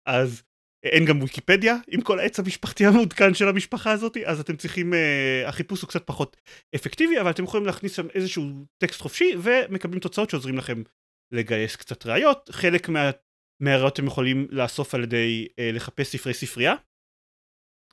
[0.08, 0.44] אז
[0.84, 5.48] אין גם ויקיפדיה עם כל העץ המשפחתי המעודכן של המשפחה הזאת, אז אתם צריכים, uh,
[5.48, 6.38] החיפוש הוא קצת פחות
[6.76, 10.84] אפקטיבי, אבל אתם יכולים להכניס שם איזשהו טקסט חופשי ומקבלים תוצאות שעוזרים לכם
[11.32, 13.12] לגייס קצת ראיות, חלק מה,
[13.60, 16.76] מהראיות אתם יכולים לאסוף על ידי uh, לחפש ספרי ספרייה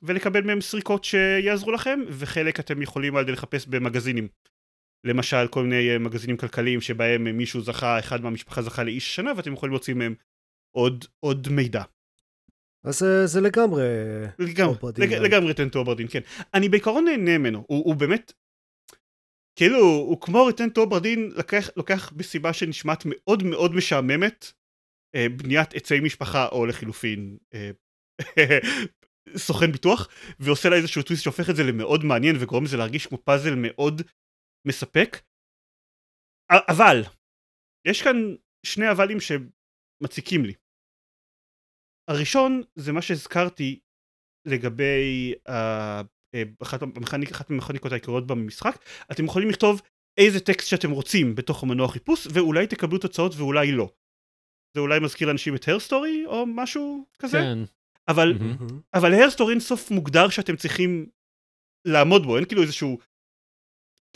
[0.03, 4.27] ולקבל מהם סריקות שיעזרו לכם, וחלק אתם יכולים על ידי לחפש במגזינים.
[5.03, 9.53] למשל כל מיני אה, מגזינים כלכליים שבהם מישהו זכה, אחד מהמשפחה זכה לאיש השנה ואתם
[9.53, 10.15] יכולים להוציא מהם
[10.75, 11.83] עוד, עוד מידע.
[12.83, 13.83] אז זה לגמרי...
[14.39, 16.19] לגמרי, לג, לגמרי Return to Obra Dinn, כן.
[16.53, 18.33] אני בעיקרון נהנה ממנו, הוא, הוא באמת...
[19.55, 24.60] כאילו, הוא כמו Return to Obra Dinn, לוקח, לוקח בסיס שנשמעת מאוד מאוד משעממת, אה,
[25.15, 27.71] בניית עצי משפחה, או לחילופין, אה,
[29.47, 30.07] סוכן ביטוח,
[30.39, 34.01] ועושה לה איזשהו טוויסט שהופך את זה למאוד מעניין וגורם לזה להרגיש כמו פאזל מאוד
[34.67, 35.17] מספק.
[36.51, 37.01] אבל,
[37.87, 38.15] יש כאן
[38.65, 40.53] שני אבלים שמציקים לי.
[42.09, 43.79] הראשון זה מה שהזכרתי
[44.47, 46.05] לגבי uh,
[46.63, 48.75] אחת, המכניק, אחת המכניקות העיקריות במשחק,
[49.11, 49.81] אתם יכולים לכתוב
[50.17, 53.89] איזה טקסט שאתם רוצים בתוך המנוע חיפוש ואולי תקבלו תוצאות ואולי לא.
[54.73, 57.37] זה אולי מזכיר לאנשים את הרסטורי או משהו כזה.
[57.37, 57.57] כן.
[58.07, 58.73] אבל, mm-hmm.
[58.93, 61.09] אבל הרסטורי אין סוף מוגדר שאתם צריכים
[61.87, 62.97] לעמוד בו, אין כאילו איזשהו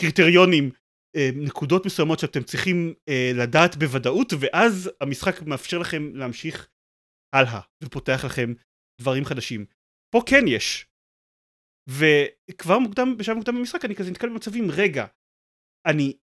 [0.01, 0.72] קריטריונים,
[1.16, 6.70] אה, נקודות מסוימות שאתם צריכים אה, לדעת בוודאות ואז המשחק מאפשר לכם להמשיך
[7.36, 8.53] הלאה ופותח לכם
[9.01, 9.66] דברים חדשים.
[10.14, 10.88] פה כן יש.
[11.89, 15.06] וכבר מוקדם, בשלב מוקדם במשחק אני כזה נתקל במצבים, רגע,
[15.88, 16.18] אני,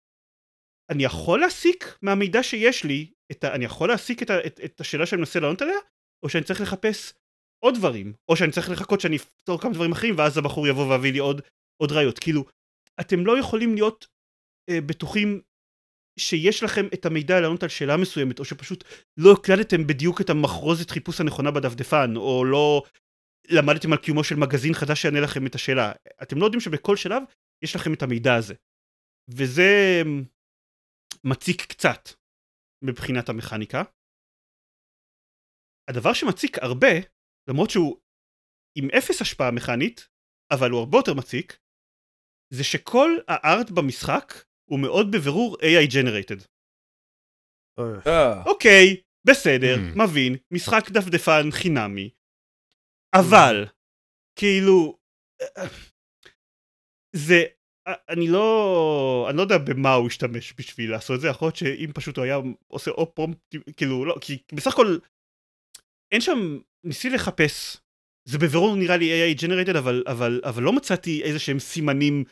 [0.90, 3.12] אני יכול להסיק מהמידע שיש לי,
[3.44, 5.78] ה, אני יכול להסיק את, ה, את, את השאלה שאני מנסה לענות עליה,
[6.24, 7.12] או שאני צריך לחפש
[7.64, 11.12] עוד דברים, או שאני צריך לחכות שאני אפתור כמה דברים אחרים ואז הבחור יבוא ויביא
[11.12, 11.40] לי עוד,
[11.82, 12.18] עוד ראיות.
[12.18, 12.44] כאילו,
[13.00, 14.06] אתם לא יכולים להיות
[14.70, 15.40] אה, בטוחים
[16.18, 18.84] שיש לכם את המידע לענות על שאלה מסוימת, או שפשוט
[19.16, 22.82] לא הקלטתם בדיוק את המחרוזת חיפוש הנכונה בדפדפן, או לא
[23.48, 25.92] למדתם על קיומו של מגזין חדש שיענה לכם את השאלה.
[26.22, 27.22] אתם לא יודעים שבכל שלב
[27.64, 28.54] יש לכם את המידע הזה.
[29.30, 30.02] וזה
[31.30, 32.02] מציק קצת
[32.84, 33.82] מבחינת המכניקה.
[35.90, 36.94] הדבר שמציק הרבה,
[37.50, 38.00] למרות שהוא
[38.78, 40.08] עם אפס השפעה מכנית,
[40.54, 41.58] אבל הוא הרבה יותר מציק,
[42.54, 44.28] זה שכל הארט במשחק
[44.70, 46.40] הוא מאוד בבירור AI generated.
[48.06, 48.44] אה.
[48.46, 48.86] אוקיי,
[49.26, 49.98] בסדר, hmm.
[50.02, 52.10] מבין, משחק דפדפן חינמי,
[53.14, 53.56] אבל,
[54.38, 54.98] כאילו,
[57.16, 57.40] זה,
[57.86, 61.90] אני לא, אני לא יודע במה הוא השתמש בשביל לעשות את זה, יכול להיות שאם
[61.94, 64.98] פשוט הוא היה עושה או פרומפט, כאילו, לא, כי בסך הכל,
[66.12, 67.76] אין שם, ניסיתי לחפש,
[68.28, 72.24] זה בבירור נראה לי AI generated, אבל, אבל, אבל לא מצאתי איזה שהם סימנים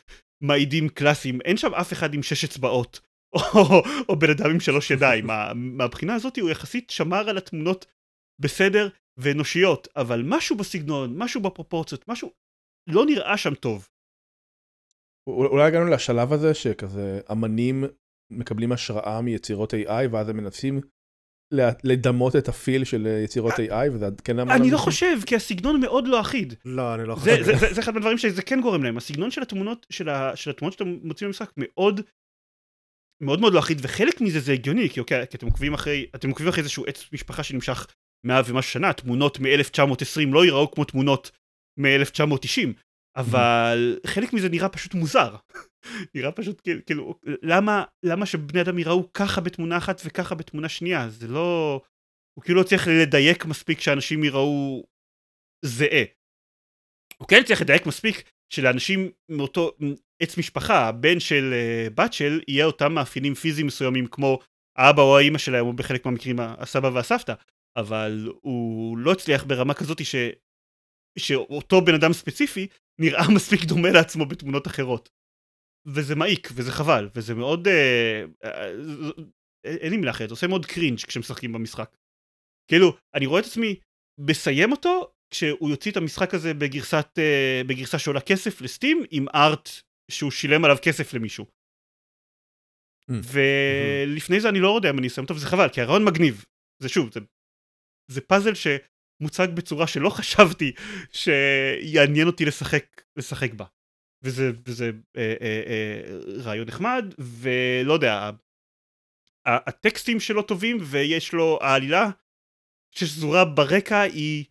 [0.43, 2.99] מעידים קלאסיים, אין שם אף אחד עם שש אצבעות,
[3.55, 7.85] או, או בן אדם עם שלוש ידיים, מה, מהבחינה הזאת הוא יחסית שמר על התמונות
[8.41, 12.31] בסדר ואנושיות, אבל משהו בסגנון, משהו בפרופורציות, משהו
[12.89, 13.87] לא נראה שם טוב.
[15.27, 17.83] אולי הגענו לשלב הזה שכזה אמנים
[18.31, 20.81] מקבלים השראה מיצירות AI ואז הם מנסים
[21.83, 24.55] לדמות את הפיל של יצירות AI וזה כן למה...
[24.55, 26.53] אני לא חושב כי הסגנון מאוד לא אחיד.
[26.65, 27.43] לא אני לא חושב.
[27.73, 30.09] זה אחד מהדברים שזה כן גורם להם הסגנון של התמונות של
[30.49, 32.01] התמונות שאתם מוצאים במשחק מאוד
[33.21, 36.29] מאוד מאוד לא אחיד, וחלק מזה זה הגיוני, כי אוקיי, כי אתם עוקבים אחרי, אתם
[36.29, 37.87] עוקבים אחרי איזשהו עץ משפחה שנמשך
[38.25, 41.31] מאה ומשהו שנה, תמונות מ-1920 לא ייראו כמו תמונות
[41.79, 42.67] מ-1990,
[43.15, 45.35] אבל חלק מזה נראה פשוט מוזר.
[46.15, 51.09] נראה פשוט כאילו, למה, למה שבני אדם יראו ככה בתמונה אחת וככה בתמונה שנייה?
[51.09, 51.81] זה לא...
[52.33, 54.83] הוא כאילו לא צריך לדייק מספיק שאנשים יראו
[55.65, 56.03] זהה.
[57.17, 59.71] הוא כן צריך לדייק מספיק שלאנשים מאותו
[60.21, 64.39] עץ משפחה, הבן של uh, בת של, יהיה אותם מאפיינים פיזיים מסוימים כמו
[64.77, 67.33] האבא או האימא שלהם, או בחלק מהמקרים הסבא והסבתא,
[67.77, 70.15] אבל הוא לא הצליח ברמה כזאת ש...
[71.19, 72.67] שאותו בן אדם ספציפי
[73.01, 75.09] נראה מספיק דומה לעצמו בתמונות אחרות.
[75.87, 77.67] וזה מעיק, וזה חבל, וזה מאוד...
[77.67, 78.71] אה, אה,
[79.65, 81.97] אין לי מילה אחרת, עושה מאוד קרינג' כשמשחקים במשחק.
[82.67, 83.79] כאילו, אני רואה את עצמי
[84.19, 89.69] מסיים אותו כשהוא יוציא את המשחק הזה בגרסת, אה, בגרסה שעולה כסף לסטים עם ארט
[90.11, 91.45] שהוא שילם עליו כסף למישהו.
[93.11, 93.13] Mm.
[93.33, 96.45] ולפני זה אני לא יודע אם אני אסיים אותו וזה חבל כי הרעיון מגניב.
[96.81, 97.19] זה שוב, זה,
[98.11, 98.53] זה פאזל
[99.21, 100.71] שמוצג בצורה שלא חשבתי
[101.11, 103.65] שיעניין אותי לשחק, לשחק בה.
[104.23, 106.01] וזה, וזה אה, אה, אה,
[106.43, 108.29] רעיון נחמד ולא יודע,
[109.45, 112.09] הטקסטים שלו טובים ויש לו העלילה
[112.95, 114.45] ששזורה ברקע היא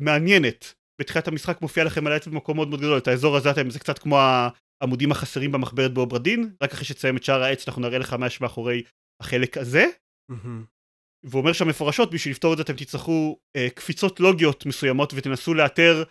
[0.00, 0.74] מעניינת.
[1.00, 3.78] בתחילת המשחק מופיע לכם על העץ במקום מאוד מאוד גדול, את האזור הזה אתם, זה
[3.78, 4.18] קצת כמו
[4.80, 8.40] העמודים החסרים במחברת באוברדין, רק אחרי שתסיים את שאר העץ אנחנו נראה לך מה יש
[8.40, 8.82] מאחורי
[9.20, 9.86] החלק הזה.
[10.28, 10.64] והוא
[11.34, 16.04] אומר שם מפורשות, בשביל לפתור את זה אתם תצטרכו אה, קפיצות לוגיות מסוימות ותנסו לאתר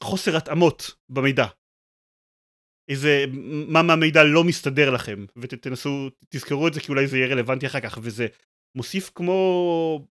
[0.00, 1.46] חוסר התאמות במידע.
[2.88, 3.24] איזה,
[3.68, 7.80] מה מהמידע לא מסתדר לכם, ותנסו, תזכרו את זה כי אולי זה יהיה רלוונטי אחר
[7.80, 8.26] כך, וזה
[8.76, 10.06] מוסיף כמו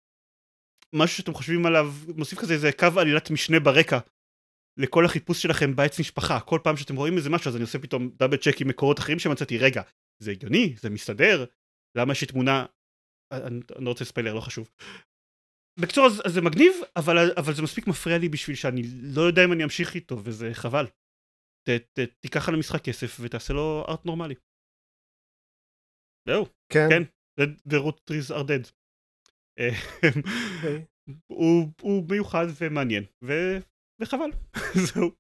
[0.95, 3.99] משהו שאתם חושבים עליו, מוסיף כזה איזה קו עלילת משנה ברקע
[4.77, 6.41] לכל החיפוש שלכם בעץ משפחה.
[6.41, 9.19] כל פעם שאתם רואים איזה משהו אז אני עושה פתאום דאבל צ'ק עם מקורות אחרים
[9.19, 9.83] שמצאתי, רגע,
[10.23, 10.75] זה הגיוני?
[10.81, 11.45] זה מסתדר?
[11.97, 12.67] למה יש לי תמונה...
[13.33, 14.71] אני, אני לא רוצה ספיילר, לא חשוב.
[15.81, 18.83] בקיצור, אז, אז זה מגניב, אבל, אבל זה מספיק מפריע לי בשביל שאני
[19.17, 20.87] לא יודע אם אני אמשיך איתו, וזה חבל.
[21.69, 24.35] ת, ת, תיקח על המשחק כסף ותעשה לו ארט נורמלי.
[26.29, 26.45] זהו.
[26.73, 26.89] כן.
[26.91, 27.03] כן.
[27.69, 28.73] The root trees are dead.
[29.53, 30.87] אוקיי.
[31.41, 33.33] הוא, הוא מיוחד ומעניין, ו...
[34.01, 34.31] וחבל.
[34.87, 35.11] זהו.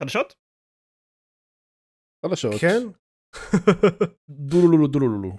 [0.00, 0.34] חדשות?
[2.26, 2.54] חדשות.
[2.60, 3.01] כן?
[4.50, 5.36] דולולולו דולולולו.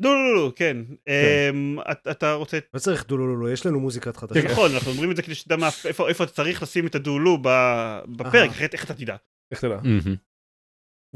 [0.00, 0.76] דולולולו, כן.
[1.08, 2.58] אמ, את- אתה רוצה...
[2.74, 4.44] לא צריך דולולולו, יש לנו מוזיקת חדשות.
[4.52, 5.56] נכון, אנחנו אומרים את זה כדי שתדע
[5.88, 8.50] איפה אתה צריך לשים את הדולו ב- בפרק.
[8.50, 9.16] אחרת איך אתה תדע.
[9.52, 9.78] איך תדע?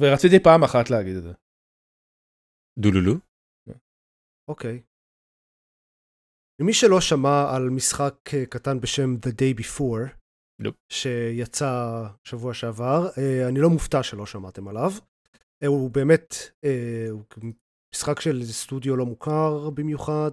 [0.00, 1.32] ורציתי פעם אחת להגיד את זה.
[2.78, 3.12] דולולו?
[4.50, 4.82] אוקיי.
[6.60, 10.16] למי שלא שמע על משחק אה, קטן בשם The Day Before.
[10.92, 14.90] שיצא שבוע שעבר, אה, אני לא מופתע שלא שמעתם עליו.
[15.62, 16.34] אה, הוא באמת
[16.64, 17.24] אה, הוא
[17.94, 20.30] משחק של סטודיו לא מוכר במיוחד,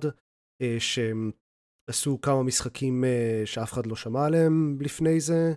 [0.62, 3.04] אה, שעשו כמה משחקים
[3.46, 5.54] שאף אחד לא שמע עליהם לפני זה,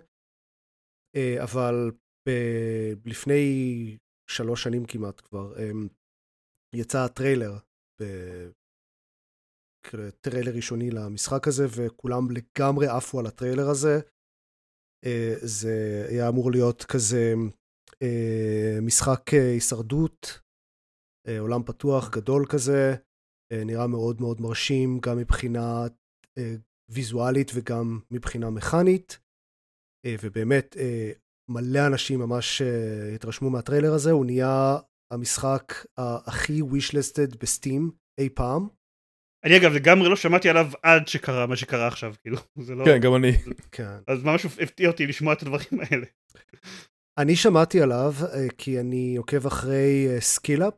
[1.43, 1.91] אבל
[2.29, 3.97] ב- לפני
[4.29, 5.53] שלוש שנים כמעט כבר,
[6.75, 7.57] יצא הטריילר
[10.21, 13.99] טריילר ראשוני למשחק הזה, וכולם לגמרי עפו על הטריילר הזה.
[15.41, 17.33] זה היה אמור להיות כזה
[18.81, 20.39] משחק אה, הישרדות,
[21.27, 22.95] אה, עולם פתוח גדול כזה,
[23.51, 25.87] אה, נראה מאוד מאוד מרשים, גם מבחינה
[26.37, 26.55] אה,
[26.91, 29.19] ויזואלית וגם מבחינה מכנית,
[30.05, 31.11] אה, ובאמת אה,
[31.49, 34.77] מלא אנשים ממש אה, התרשמו מהטריילר הזה, הוא נהיה
[35.13, 38.67] המשחק הכי wishlisted בסטים אי פעם.
[39.45, 42.85] אני אגב לגמרי לא שמעתי עליו עד שקרה מה שקרה עכשיו, כאילו, זה לא...
[42.85, 43.31] כן, גם אני.
[43.71, 43.97] כן.
[44.07, 46.05] אז ממש הפתיע אותי לשמוע את הדברים האלה.
[47.17, 50.73] אני שמעתי עליו אה, כי אני עוקב אחרי SkillUp,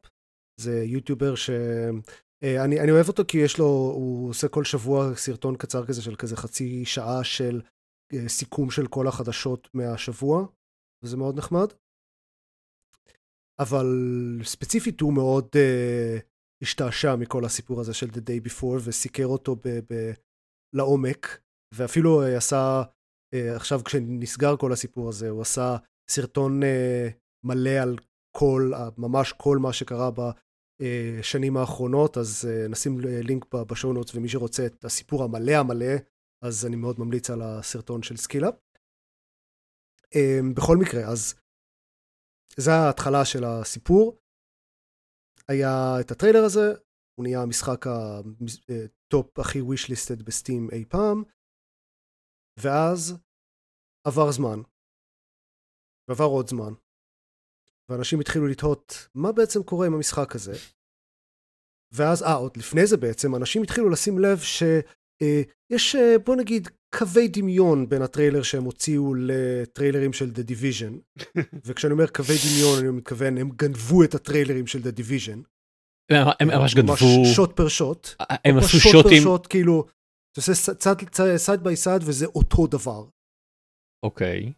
[0.60, 1.50] זה יוטיובר ש...
[2.44, 6.02] אה, אני, אני אוהב אותו כי יש לו, הוא עושה כל שבוע סרטון קצר כזה
[6.02, 7.62] של כזה חצי שעה של
[8.14, 10.46] אה, סיכום של כל החדשות מהשבוע,
[11.04, 11.68] וזה מאוד נחמד.
[13.60, 13.86] אבל
[14.44, 16.22] ספציפית הוא מאוד אה,
[16.64, 20.12] השתעשע מכל הסיפור הזה של The Day Before וסיקר אותו ב- ב-
[20.76, 21.42] לעומק,
[21.76, 22.84] ואפילו עשה,
[23.36, 25.78] אה, עכשיו כשנסגר כל הסיפור הזה, הוא עשה
[26.10, 27.12] סרטון אה,
[27.44, 27.96] מלא על
[28.38, 30.10] כל, ממש כל מה שקרה
[30.82, 35.96] בשנים האחרונות, אז אה, נשים לינק בשואו ומי שרוצה את הסיפור המלא המלא,
[36.44, 38.56] אז אני מאוד ממליץ על הסרטון של SkillUp.
[40.06, 41.36] אמ, בכל מקרה, אז
[42.58, 44.20] זה ההתחלה של הסיפור.
[45.48, 46.68] היה את הטריילר הזה,
[47.16, 51.24] הוא נהיה המשחק הטופ הכי wishlisted ב-Steam אי פעם,
[52.60, 53.18] ואז
[54.08, 54.60] עבר זמן,
[56.10, 56.74] ועבר עוד זמן,
[57.90, 60.54] ואנשים התחילו לתהות מה בעצם קורה עם המשחק הזה.
[61.94, 67.28] ואז, אה, עוד לפני זה בעצם, אנשים התחילו לשים לב שיש, אה, בוא נגיד, קווי
[67.28, 71.22] דמיון בין הטריילר שהם הוציאו לטריילרים של The Division.
[71.66, 75.40] וכשאני אומר קווי דמיון, אני מתכוון, הם גנבו את הטריילרים של The Division.
[76.40, 78.08] הם ממש גנבו, ממש shot per shot.
[78.20, 79.86] הם עשו shot per shot ים, shot, כאילו,
[80.32, 83.06] אתה עושה side by side וזה אותו דבר.
[84.04, 84.54] אוקיי,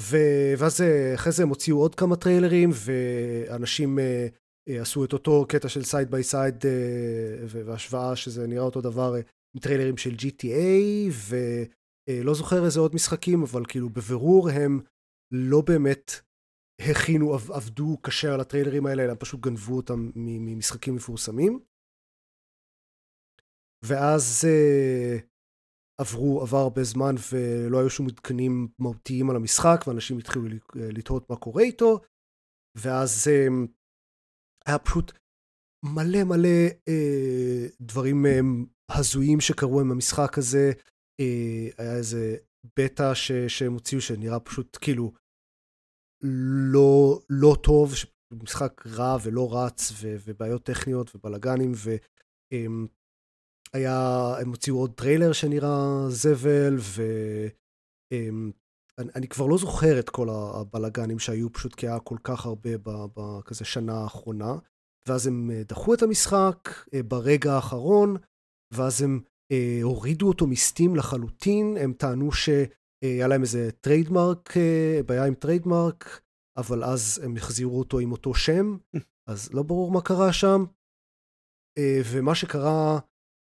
[0.00, 4.26] ו- ואז אה, אחרי זה הם הוציאו עוד כמה טריילרים, ואנשים אה,
[4.68, 6.54] אה, עשו את אותו קטע של side by side,
[7.48, 9.20] והשוואה שזה נראה אותו דבר אה,
[9.54, 14.80] עם טריילרים של GTA, ולא זוכר איזה עוד משחקים, אבל כאילו בבירור הם
[15.32, 16.12] לא באמת
[16.80, 21.60] הכינו, עב- עבדו קשה על הטריילרים האלה, אלא פשוט גנבו אותם ממשחקים מפורסמים.
[23.84, 25.18] ואז אה,
[26.00, 30.44] עברו, עבר הרבה זמן ולא היו שום עדכונים מהותיים על המשחק, ואנשים התחילו
[30.74, 32.00] לתהות מה קורה איתו,
[32.76, 33.46] ואז אה,
[34.66, 35.12] היה פשוט
[35.84, 38.40] מלא מלא אה, דברים אה,
[38.90, 40.72] הזויים שקרו עם המשחק הזה.
[41.20, 42.36] אה, היה איזה
[42.78, 43.14] בטא
[43.48, 45.12] שהם הוציאו שנראה פשוט כאילו
[46.72, 47.92] לא, לא טוב,
[48.42, 51.90] משחק רע ולא רץ, ו, ובעיות טכניות ובלאגנים, ו...
[52.52, 52.66] אה,
[53.74, 56.76] היה, הם הוציאו עוד טריילר שנראה זבל,
[58.98, 63.64] ואני כבר לא זוכר את כל הבלאגנים שהיו, פשוט כי היה כל כך הרבה בכזה
[63.64, 64.54] שנה האחרונה.
[65.08, 68.16] ואז הם אה, דחו את המשחק אה, ברגע האחרון,
[68.74, 69.20] ואז הם
[69.52, 74.54] אה, הורידו אותו מ-Steam לחלוטין, הם טענו שהיה להם איזה trademark,
[75.06, 76.20] בעיה עם trademark,
[76.56, 78.76] אבל אז הם החזירו אותו עם אותו שם,
[79.30, 80.64] אז לא ברור מה קרה שם.
[82.12, 82.98] ומה שקרה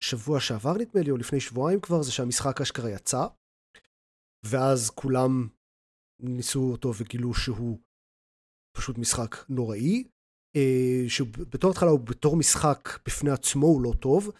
[0.09, 3.27] שבוע שעבר נדמה לי, או לפני שבועיים כבר, זה שהמשחק אשכרה יצא,
[4.47, 5.49] ואז כולם
[6.23, 7.79] ניסו אותו וגילו שהוא
[8.77, 10.05] פשוט משחק נוראי,
[10.57, 14.31] אה, שבתור התחלה הוא בתור משחק בפני עצמו הוא לא טוב,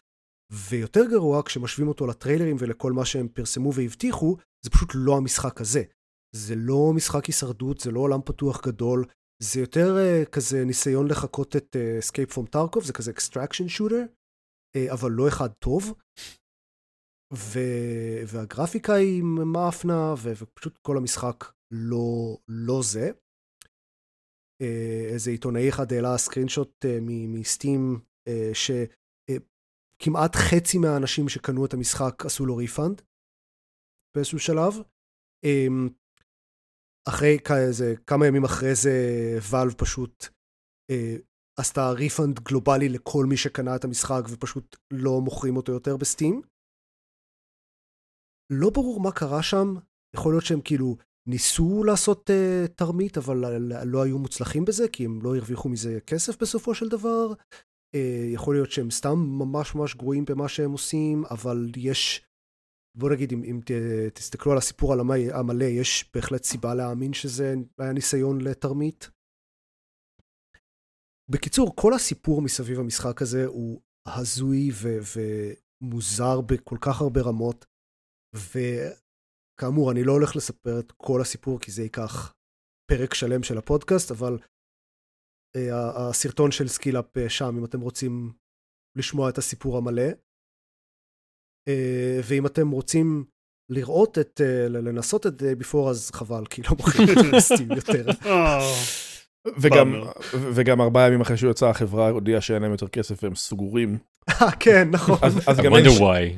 [0.53, 5.83] ויותר גרוע כשמשווים אותו לטריילרים ולכל מה שהם פרסמו והבטיחו, זה פשוט לא המשחק הזה.
[6.37, 9.05] זה לא משחק הישרדות, זה לא עולם פתוח גדול,
[9.43, 14.24] זה יותר uh, כזה ניסיון לחקות את uh, Escape from Tarkov, זה כזה extraction shooter,
[14.93, 15.95] אבל לא אחד טוב.
[17.35, 17.59] ו...
[18.27, 20.33] והגרפיקה היא מאפנה, ו...
[20.37, 23.11] ופשוט כל המשחק לא, לא זה.
[25.13, 26.85] איזה עיתונאי אחד העלה screenshot
[27.29, 28.01] מ-Steam,
[28.55, 33.03] שכמעט חצי מהאנשים שקנו את המשחק עשו לו refund
[34.17, 34.73] באיזשהו שלב.
[35.45, 35.89] אמ,
[37.09, 38.91] אחרי כזה, כמה ימים אחרי זה,
[39.51, 40.25] Valve פשוט
[40.91, 41.17] אה,
[41.59, 46.43] עשתה refund גלובלי לכל מי שקנה את המשחק ופשוט לא מוכרים אותו יותר ב-Steam.
[48.53, 49.75] לא ברור מה קרה שם,
[50.17, 50.97] יכול להיות שהם כאילו
[51.29, 53.37] ניסו לעשות uh, תרמית, אבל
[53.85, 57.33] לא היו מוצלחים בזה, כי הם לא הרוויחו מזה כסף בסופו של דבר.
[57.97, 57.99] Uh,
[58.35, 62.27] יכול להיות שהם סתם ממש ממש גרועים במה שהם עושים, אבל יש,
[62.99, 63.71] בוא נגיד, אם, אם ת,
[64.15, 65.01] תסתכלו על הסיפור על
[65.33, 69.11] המלא, יש בהחלט סיבה להאמין שזה היה ניסיון לתרמית.
[71.31, 74.99] בקיצור, כל הסיפור מסביב המשחק הזה הוא הזוי ו-
[75.83, 77.65] ומוזר בכל כך הרבה רמות,
[78.37, 78.59] ו...
[79.61, 82.35] כאמור, אני לא הולך לספר את כל הסיפור כי זה ייקח
[82.91, 84.39] פרק שלם של הפודקאסט, אבל
[85.57, 85.61] אה,
[85.97, 88.33] הסרטון של SkillUp אה, שם, אם אתם רוצים
[88.99, 90.11] לשמוע את הסיפור המלא.
[91.69, 93.25] אה, ואם אתם רוצים
[93.71, 98.07] לראות את, אה, לנסות את Day Before, אז חבל, כי לא מוכרים אותו ב-Steam יותר.
[99.59, 100.03] וגם,
[100.35, 103.99] וגם ארבעה ימים אחרי שהוא יצא, החברה הודיעה שאין להם יותר כסף והם סגורים.
[104.29, 105.19] אה, כן, נכון.
[105.23, 105.87] אז, אז, גם אין,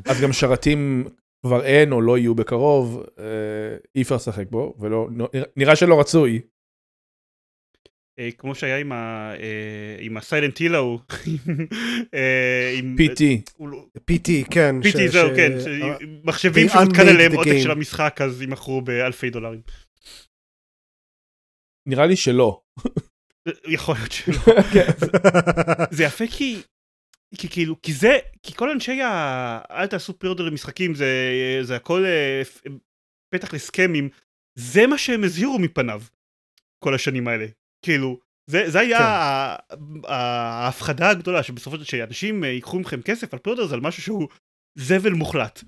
[0.04, 1.04] אז גם שרתים
[1.46, 3.24] כבר אין או לא יהיו בקרוב, אה,
[3.94, 5.08] אי אפשר לשחק בו, ולא,
[5.56, 6.40] נראה שלא רצוי.
[8.18, 10.98] אה, כמו שהיה עם, ה, אה, עם הסיילנט היל ההוא.
[12.98, 13.22] PT.
[14.10, 14.76] PT, כן.
[14.82, 15.52] PT, זהו, כן.
[16.24, 19.60] מחשבים שמותקן עליהם עותק של המשחק, אז יימכרו באלפי דולרים.
[21.86, 22.60] נראה לי שלא.
[23.66, 24.62] יכול להיות שלא.
[24.72, 24.86] כן.
[25.90, 26.62] זה יפה כי
[27.34, 29.60] כי כאילו, כי זה, כי כל אנשי ה...
[29.70, 31.06] אל תעשו פריאורדר למשחקים, זה,
[31.62, 32.42] זה הכל אה,
[33.34, 34.08] פתח לסכמים,
[34.58, 36.02] זה מה שהם הזהירו מפניו
[36.84, 37.46] כל השנים האלה.
[37.84, 38.18] כאילו,
[38.50, 39.76] זה, זה היה כן.
[40.04, 44.02] ההפחדה הגדולה, שבסופו של דבר שאנשים אה, ייקחו מכם כסף על פריאורדר זה על משהו
[44.02, 44.28] שהוא
[44.78, 45.62] זבל מוחלט.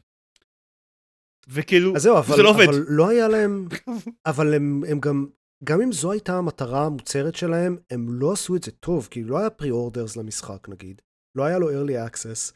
[1.49, 2.69] וכאילו, זהו, אבל, זה לא עובד.
[2.69, 3.69] אבל לא היה להם,
[4.31, 5.27] אבל הם, הם גם,
[5.65, 9.39] גם אם זו הייתה המטרה המוצהרת שלהם, הם לא עשו את זה טוב, כי לא
[9.39, 11.03] היה pre-orders למשחק נגיד.
[11.37, 12.55] לא היה לו early access.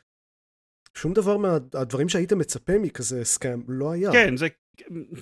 [0.94, 4.12] שום דבר מהדברים שהיית מצפה מכזה scam לא היה.
[4.12, 4.48] כן, זה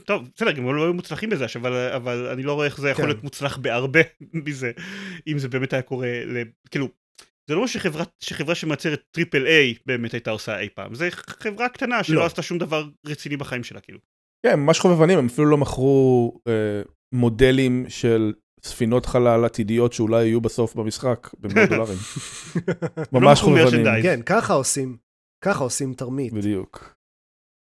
[0.07, 2.91] טוב, בסדר, גם הם לא היו מוצלחים בזה, אבל, אבל אני לא רואה איך זה
[2.91, 3.09] יכול כן.
[3.09, 4.01] להיות מוצלח בהרבה
[4.47, 4.71] מזה,
[5.27, 6.43] אם זה באמת היה קורה, ל...
[6.71, 6.89] כאילו,
[7.51, 12.05] זה לא שחברה, שחברה שמייצרת triple A באמת הייתה עושה אי פעם, זה חברה קטנה
[12.05, 12.27] שלא לא.
[12.27, 13.99] עשתה שום דבר רציני בחיים שלה, כאילו.
[14.47, 20.41] כן, ממש חובבנים, הם אפילו לא מכרו אה, מודלים של ספינות חלל עתידיות שאולי יהיו
[20.41, 21.99] בסוף במשחק במאות דולרים.
[23.13, 24.03] ממש מכרו חובבנים.
[24.03, 24.97] כן, ככה עושים,
[25.45, 26.33] ככה עושים תרמית.
[26.33, 26.95] בדיוק.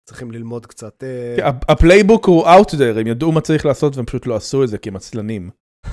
[0.10, 1.04] צריכים ללמוד קצת.
[1.04, 4.36] אה, כן, ה playbook הוא out there, הם ידעו מה צריך לעשות והם פשוט לא
[4.36, 5.50] עשו את זה כי הם עצלנים.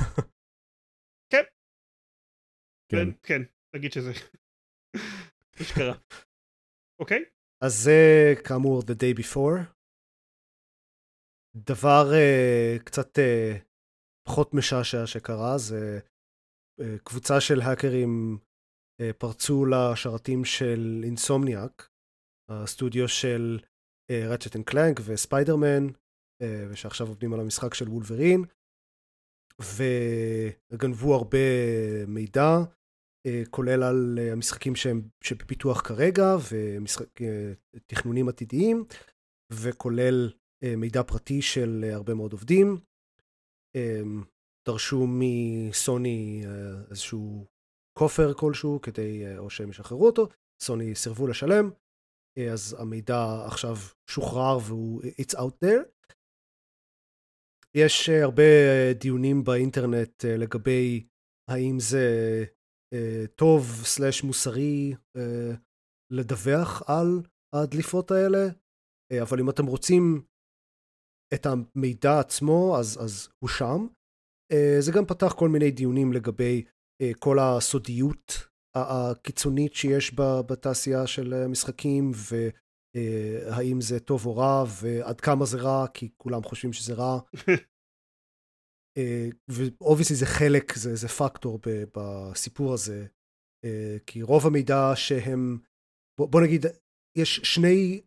[1.32, 1.42] כן.
[2.88, 2.96] כן.
[2.96, 3.42] כן, כן,
[3.76, 4.12] נגיד שזה.
[5.58, 5.94] זה שקרה.
[7.00, 7.24] אוקיי?
[7.64, 9.71] אז זה כאמור The Day Before.
[11.56, 13.58] דבר אה, קצת אה,
[14.28, 16.00] פחות משעשע שקרה זה
[16.80, 21.88] אה, קבוצה של האקרים אה, פרצו לשרתים של Insomniac,
[22.48, 23.58] הסטודיו של
[24.10, 28.44] Ratchet and Clank וספיידרמן, אה, ושעכשיו עובדים על המשחק של וולברין,
[30.72, 31.38] וגנבו הרבה
[32.06, 32.58] מידע,
[33.26, 36.36] אה, כולל על אה, המשחקים שהם שבפיתוח כרגע
[37.74, 38.84] ותכנונים עתידיים,
[39.52, 40.30] וכולל
[40.76, 42.76] מידע פרטי של אה, הרבה מאוד עובדים.
[43.76, 44.00] אה,
[44.68, 47.46] דרשו מסוני אה, איזשהו
[47.98, 50.28] כופר כלשהו כדי, אה, או שהם ישחררו אותו,
[50.62, 51.70] סוני סירבו לשלם,
[52.38, 53.76] אה, אז המידע עכשיו
[54.10, 55.84] שוחרר והוא it's out there.
[57.74, 61.06] יש אה, הרבה אה, דיונים באינטרנט אה, לגבי
[61.50, 62.06] האם זה
[62.94, 65.52] אה, טוב סלאש מוסרי אה,
[66.12, 67.22] לדווח על
[67.54, 68.48] הדליפות האלה,
[69.12, 70.22] אה, אבל אם אתם רוצים
[71.34, 73.86] את המידע עצמו, אז, אז הוא שם.
[74.52, 76.64] אה, זה גם פתח כל מיני דיונים לגבי
[77.02, 80.14] אה, כל הסודיות הקיצונית שיש
[80.48, 86.42] בתעשייה של אה, משחקים, והאם זה טוב או רע, ועד כמה זה רע, כי כולם
[86.42, 87.20] חושבים שזה רע.
[89.48, 93.06] ו obviously זה חלק, זה, זה פקטור ב, בסיפור הזה,
[93.64, 95.58] אה, כי רוב המידע שהם,
[96.18, 96.66] בוא, בוא נגיד,
[97.18, 98.00] יש שני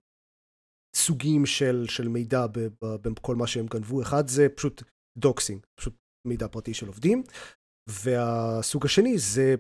[0.96, 2.46] סוגים של, של מידע
[3.02, 4.84] בכל מה שהם גנבו, אחד זה פשוט
[5.18, 5.96] doxxing, פשוט
[6.28, 7.24] מידע פרטי של עובדים,
[7.90, 9.56] והסוג השני זה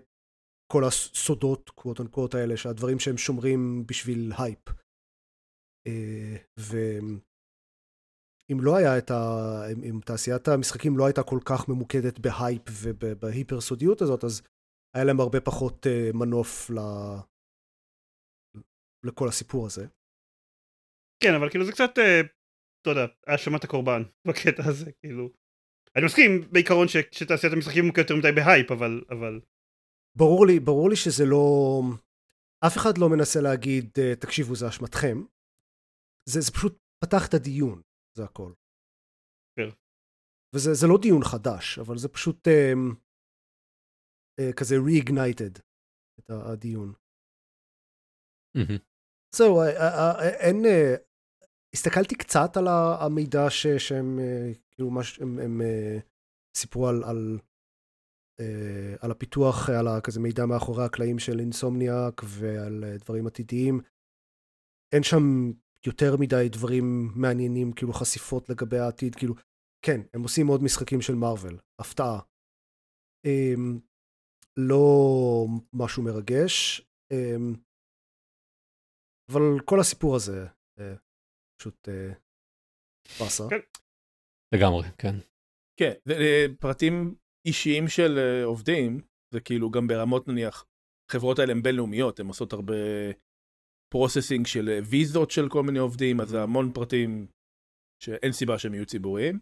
[0.72, 4.70] כל הסודות, quote unquote האלה, שהדברים שהם שומרים בשביל הייפ.
[5.88, 6.78] אה, ו...
[8.52, 9.16] אם לא היה את ה...
[9.90, 14.42] אם, תעשיית המשחקים לא הייתה כל כך ממוקדת בהייפ ובהיפר סודיות הזאת, אז
[14.96, 16.80] היה להם הרבה פחות אה, מנוף ל...
[19.06, 19.88] לכל הסיפור הזה.
[21.24, 22.22] כן, אבל כאילו זה קצת, אה,
[22.82, 25.30] אתה יודע, האשמת הקורבן בקטע הזה, כאילו.
[25.96, 29.42] אני מסכים בעיקרון ש- שתעשיית המשחקים מוקדת יותר מדי בהייפ, אבל, אבל...
[30.18, 31.82] ברור לי, ברור לי שזה לא...
[32.68, 35.18] אף אחד לא מנסה להגיד, אה, תקשיבו, זה אשמתכם.
[36.30, 37.82] זה, זה פשוט פתח את הדיון,
[38.18, 38.52] זה הכל.
[39.58, 39.70] כן.
[40.56, 42.74] וזה זה לא דיון חדש, אבל זה פשוט אה,
[44.40, 45.56] אה, כזה re-ignited,
[46.20, 46.94] את הדיון.
[48.56, 48.95] מהמם.
[49.36, 50.66] זהו, אה, אה, אה, אין...
[51.74, 54.20] הסתכלתי קצת על המידע שהם,
[54.72, 55.62] כאילו, מה שהם הם,
[56.58, 57.40] סיפרו על, על,
[59.00, 63.82] על הפיתוח, על הכזה מידע מאחורי הקלעים של אינסומניאק ועל דברים עתידיים.
[64.94, 65.52] אין שם
[65.88, 69.36] יותר מדי דברים מעניינים, כאילו חשיפות לגבי העתיד, כאילו,
[69.86, 72.20] כן, הם עושים עוד משחקים של מארוול, הפתעה.
[73.26, 73.54] אה,
[74.58, 76.82] לא משהו מרגש.
[77.12, 77.36] אה,
[79.32, 80.48] אבל כל הסיפור הזה
[80.80, 80.96] אה,
[81.60, 82.14] פשוט אה,
[83.20, 83.44] באסה.
[83.50, 83.60] כן.
[84.56, 85.16] לגמרי, כן.
[85.80, 87.16] כן, זה, אה, פרטים
[87.48, 89.02] אישיים של עובדים,
[89.34, 90.66] זה כאילו גם ברמות נניח,
[91.12, 92.74] חברות האלה הן בינלאומיות, הן עושות הרבה
[93.94, 97.28] processing של ויזות של כל מיני עובדים, אז זה המון פרטים
[98.04, 99.40] שאין סיבה שהם יהיו ציבוריים.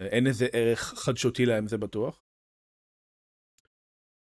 [0.00, 2.22] אין איזה ערך חדשותי להם, זה בטוח.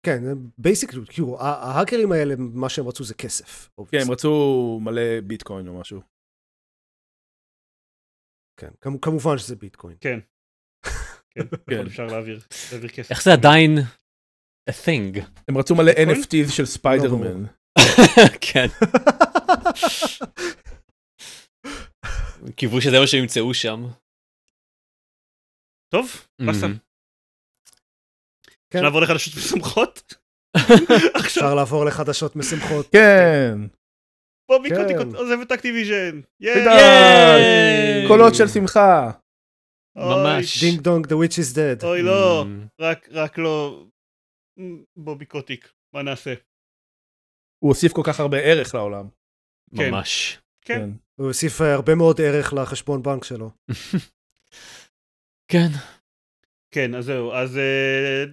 [0.06, 0.24] כן,
[0.58, 3.70] basically, כאילו, ההאקרים האלה, מה שהם רצו זה כסף.
[3.92, 4.30] כן, הם רצו
[4.84, 6.02] מלא ביטקוין או משהו.
[8.60, 9.98] כן, כמ- כמובן שזה ביטקוין.
[10.02, 10.20] כן.
[11.30, 11.86] כן, כן.
[11.88, 12.40] אפשר להעביר,
[12.96, 13.12] כסף.
[13.12, 13.78] איך זה עדיין
[14.70, 15.20] a thing?
[15.48, 15.92] הם רצו מלא?
[15.92, 17.44] NFTs של ספיידרמן.
[18.54, 18.68] כן.
[22.56, 23.80] קיוו שזה מה שהם ימצאו שם.
[25.94, 26.06] טוב,
[26.46, 26.66] באסה.
[28.76, 28.86] כן.
[28.86, 30.14] אפשר לעבור לחדשות משמחות?
[31.20, 32.88] אפשר לעבור לחדשות משמחות.
[32.92, 33.58] כן,
[34.52, 34.76] בובי כן.
[34.76, 36.22] קוטיק עוזב את Activision.
[36.40, 38.08] ייי!
[38.08, 39.12] קולות של שמחה.
[39.98, 40.64] ממש.
[40.64, 41.86] ding dong, the witch is dead.
[41.86, 42.68] אוי לא, מהמם.
[42.82, 43.86] רק רק לא
[44.98, 46.34] בובי קוטיק, מה נעשה?
[47.60, 49.08] הוא הוסיף כל כך הרבה ערך לעולם.
[49.78, 49.92] כן.
[49.92, 50.42] ממש.
[50.66, 53.52] כן, הוא הוסיף אה, הרבה מאוד ערך לחשבון בנק שלו.
[55.52, 55.68] כן.
[56.76, 58.24] כן, אז זהו, אז אה,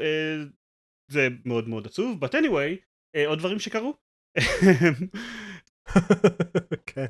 [0.00, 0.34] אה,
[1.10, 2.76] זה מאוד מאוד עצוב, but anyway,
[3.16, 3.94] אה, עוד דברים שקרו.
[6.86, 7.06] כן.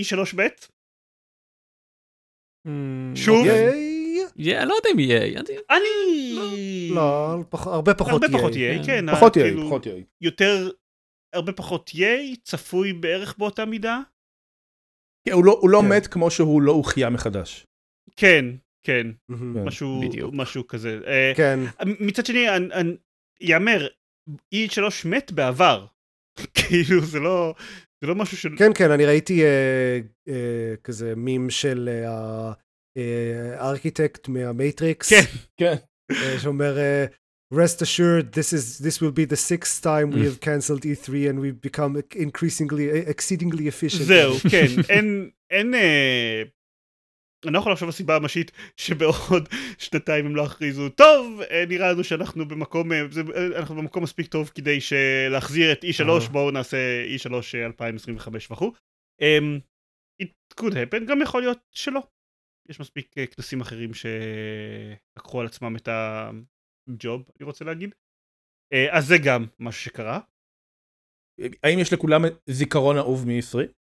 [0.00, 0.40] E3 ב'
[2.66, 2.70] Mm,
[3.16, 3.36] שוב?
[3.38, 3.90] אוקיי.
[4.36, 5.40] יהיה, לא יודע אם יהיה.
[5.40, 6.88] אני- אני...
[6.94, 8.38] לא, פח- הרבה פחות הרבה ייי.
[8.38, 9.06] פחות יהיה, כן.
[9.06, 9.14] כן.
[9.16, 10.02] פחות יהיה, כאילו, פחות יהיה.
[10.20, 10.70] יותר,
[11.34, 13.98] הרבה פחות ייי, צפוי בערך באותה מידה.
[15.26, 15.88] כן, הוא לא- הוא לא כן.
[15.96, 17.66] מת כמו שהוא לא הוחיה מחדש.
[18.16, 18.44] כן,
[18.86, 19.06] כן.
[19.28, 20.34] כן, משהו, בדיוק.
[20.34, 21.00] משהו כזה.
[21.06, 21.60] אה, כן.
[22.00, 22.96] מצד שני, אני- אני-
[23.40, 23.86] יאמר,
[24.54, 25.86] E3 מת בעבר.
[26.54, 27.54] כאילו, זה לא,
[28.00, 28.56] זה לא משהו של...
[28.58, 31.88] כן, כן, אני ראיתי אה, אה, כזה מים של
[32.96, 35.10] אה, הארכיטקט מה Matrix.
[35.10, 35.22] כן.
[35.56, 35.74] כן.
[36.12, 37.04] אה, שאומר, אה,
[37.54, 41.38] rest assured, this is this will be the sixth time we have cancelled E3 and
[41.40, 44.02] we've become increasingly, exceedingly efficient.
[44.02, 46.42] זהו, כן, אין, אין, אה,
[47.44, 51.92] אני לא יכול לחשוב על סיבה ממשית שבעוד שנתיים הם לא יכריזו, טוב, אה, נראה
[51.92, 54.78] לנו שאנחנו במקום, אה, זה, אה, אנחנו במקום מספיק טוב כדי
[55.30, 56.28] להחזיר את E3, אהה.
[56.32, 56.76] בואו נעשה
[57.16, 58.72] E3 אה, 2025 וכו'.
[59.22, 59.60] Um,
[60.22, 62.00] it could happen, גם יכול להיות שלא.
[62.68, 67.94] יש מספיק כנסים אחרים שלקחו על עצמם את הג'וב, אני רוצה להגיד.
[68.92, 70.20] אז זה גם משהו שקרה.
[71.62, 73.79] האם יש לכולם זיכרון אהוב מ-E3?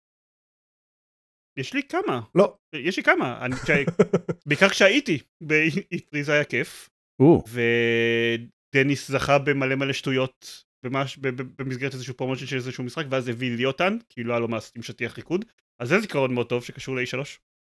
[1.57, 2.21] יש לי כמה.
[2.35, 2.53] לא.
[2.73, 3.45] יש לי כמה.
[3.45, 3.83] אני, כשה-
[4.47, 6.89] בעיקר כשהייתי ב-E3 זה היה כיף.
[7.21, 7.43] או,
[8.75, 11.17] ודניס זכה במלא מלא שטויות במש,
[11.57, 14.57] במסגרת איזשהו promotion של איזשהו משחק ואז הביא לי אותן כי לא היה לו מה
[14.57, 15.45] לעשות עם שטיח ריקוד
[15.79, 17.17] אז זה זיכרון מאוד טוב שקשור ל-E3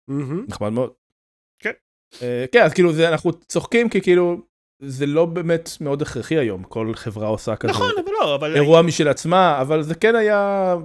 [0.07, 0.45] מהמם.
[0.49, 0.91] נחמד מאוד.
[1.59, 1.71] כן.
[2.21, 4.41] אה, כן, אז כאילו זה, אנחנו צוחקים כי כאילו
[4.81, 8.81] זה לא באמת מאוד הכרחי היום, כל חברה עושה כזה נכון אבל לא אבל אירוע
[8.81, 10.75] משל עצמה, אבל זה כן היה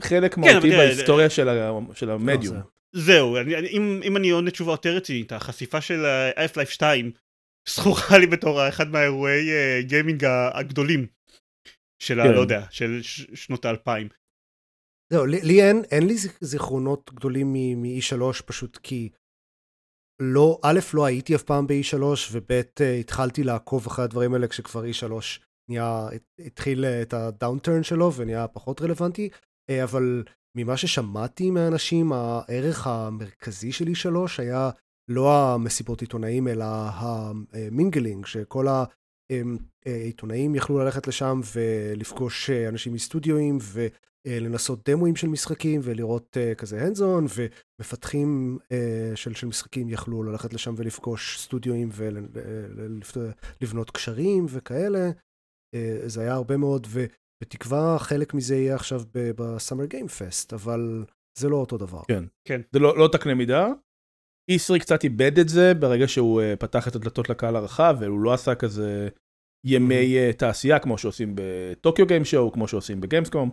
[0.00, 2.56] חלק אבל מהותי בהיסטוריה של ה- של לא, המדיום.
[2.56, 2.62] זה-
[3.04, 6.04] זהו אני, אני, אם, אם אני עונה תשובה יותר רצינית החשיפה של
[6.36, 7.10] Half-Life 2
[7.74, 10.24] זכורה לי בתור אחד מהאירועי אה, גיימינג
[10.54, 11.06] הגדולים
[12.02, 12.24] של ה...
[12.24, 12.32] כן.
[12.34, 14.08] לא יודע של ש- שנות האלפיים
[15.12, 19.08] זהו, לי לי אין, אין לי זיכ- זיכרונות גדולים מ-E3 פשוט כי
[20.22, 24.82] לא, א', לא הייתי אף פעם ב-E3 וב', אה, התחלתי לעקוב אחרי הדברים האלה כשכבר
[24.84, 25.12] E3
[25.70, 26.08] נהיה,
[26.46, 29.36] התחיל אה, את ה downturn שלו ונהיה פחות רלוונטי, אה,
[29.84, 30.22] אבל
[30.56, 34.08] ממה ששמעתי מאנשים, הערך המרכזי של E3
[34.38, 34.70] היה
[35.08, 38.66] לא המסיבות עיתונאים אלא המינגלינג, שכל
[39.86, 43.86] העיתונאים יכלו ללכת לשם ולפגוש אה, אנשים מסטודיואים ו...
[44.26, 47.28] אה, לנסות דמוים של משחקים ולראות כזה on
[47.78, 48.58] ומפתחים
[49.14, 51.88] של, של משחקים יכלו ללכת לשם ולפגוש סטודיואים
[53.60, 55.10] ולבנות קשרים וכאלה.
[56.06, 56.86] זה היה הרבה מאוד
[57.40, 61.04] ובתקווה חלק מזה יהיה עכשיו בסאמר גיים פסט אבל
[61.38, 62.02] זה לא אותו דבר.
[62.48, 62.60] כן.
[62.72, 63.66] זה לא, לא תקנה מידה.
[64.50, 68.34] E3 קצת איבד את זה ברגע שהוא uh, פתח את הדלתות לקהל הרחב והוא לא
[68.34, 69.08] עשה כזה
[69.66, 73.50] ימי uh, תעשייה כמו שעושים בטוקיו גיים שואו כמו שעושים בגיימסקום.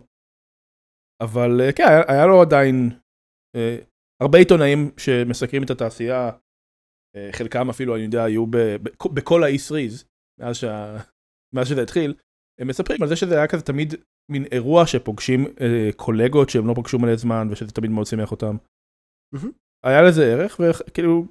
[1.23, 2.89] אבל uh, כן היה, היה לו עדיין
[3.57, 3.85] uh,
[4.23, 10.05] הרבה עיתונאים שמסקרים את התעשייה uh, חלקם אפילו אני יודע היו ב, ב, בכל ה-E3's
[10.39, 10.97] מאז, שה,
[11.55, 12.13] מאז שזה התחיל
[12.59, 13.93] הם מספרים על זה שזה היה כזה תמיד
[14.31, 15.61] מין אירוע שפוגשים uh,
[15.95, 18.55] קולגות שהם לא פגשו מלא זמן ושזה תמיד מאוד שימח אותם.
[19.85, 21.25] היה לזה ערך וכאילו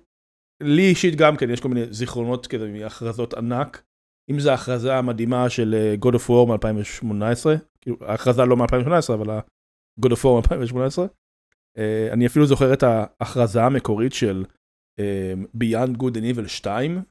[0.62, 3.82] לי אישית גם כן יש כל מיני זיכרונות כזה מהכרזות ענק.
[4.30, 9.30] אם זה ההכרזה המדהימה של אה, God of War מ-2018, כאילו ההכרזה לא מ-2018 אבל
[9.30, 10.98] ה-God of War מ-2018.
[11.78, 14.44] אה, אני אפילו זוכר את ההכרזה המקורית של
[14.98, 17.02] אה, Beyond Good and Evil 2.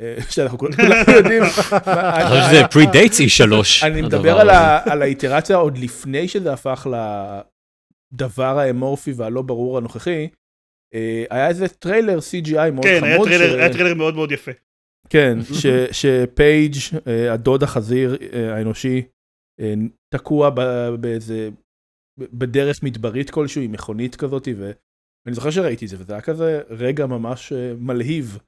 [0.00, 0.74] אה, שאנחנו כולנו
[1.16, 1.42] יודעים.
[1.86, 3.86] מה- אני חושב שזה pre-dates E3.
[3.86, 4.50] אני מדבר על,
[5.02, 6.86] האיטרציה עוד לפני שזה הפך
[8.12, 10.28] לדבר האמורפי והלא ברור הנוכחי.
[10.94, 13.28] אה, היה איזה טריילר CGI מאוד כן חמוד.
[13.28, 14.50] ש- היה טריילר מאוד מאוד יפה
[15.10, 16.74] כן, ש- ש Pey'j
[17.06, 18.16] אה, הדוד החזיר
[18.52, 19.02] האנושי
[20.14, 21.48] תקוע ב- באיזה,
[22.20, 24.74] ב- בדרך מדברית כלשהו עם מכונית כזאת ואני
[25.34, 28.38] זוכר שראיתי את זה וזה היה כזה רגע ממש מלהיב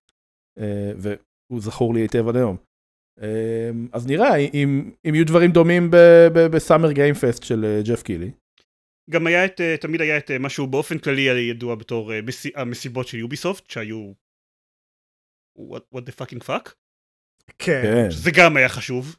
[1.51, 2.57] והוא זכור לי היטב עד היום.
[3.23, 5.91] אה, אז נראה אם, אם יהיו דברים דומים
[6.53, 8.31] בסאמר גיימפסט של אה, ג'ף קילי.
[9.11, 11.21] גם היה את, אה, תמיד היה את אה, משהו באופן כללי
[11.51, 14.13] ידוע בתור מס- המסיבות של יוביסופט שהיו
[15.59, 16.71] what, what the fucking fuck
[17.59, 17.83] כן.
[17.83, 19.17] כן, שזה גם היה חשוב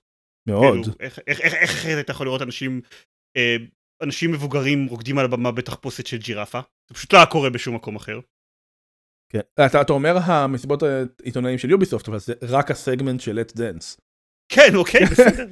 [0.47, 0.61] מאוד.
[0.63, 2.81] כאילו, איך, איך, איך, איך אתה יכול לראות אנשים
[4.03, 6.59] אנשים מבוגרים רוקדים על הבמה בתחפושת של ג'ירפה
[6.89, 8.19] זה פשוט לא היה קורה בשום מקום אחר
[9.31, 9.39] כן.
[9.65, 13.97] אתה, אתה אומר המסיבות העיתונאים של Ubisoft אבל זה רק הסגמנט של Just Dance.
[14.49, 15.47] כן אוקיי בסדר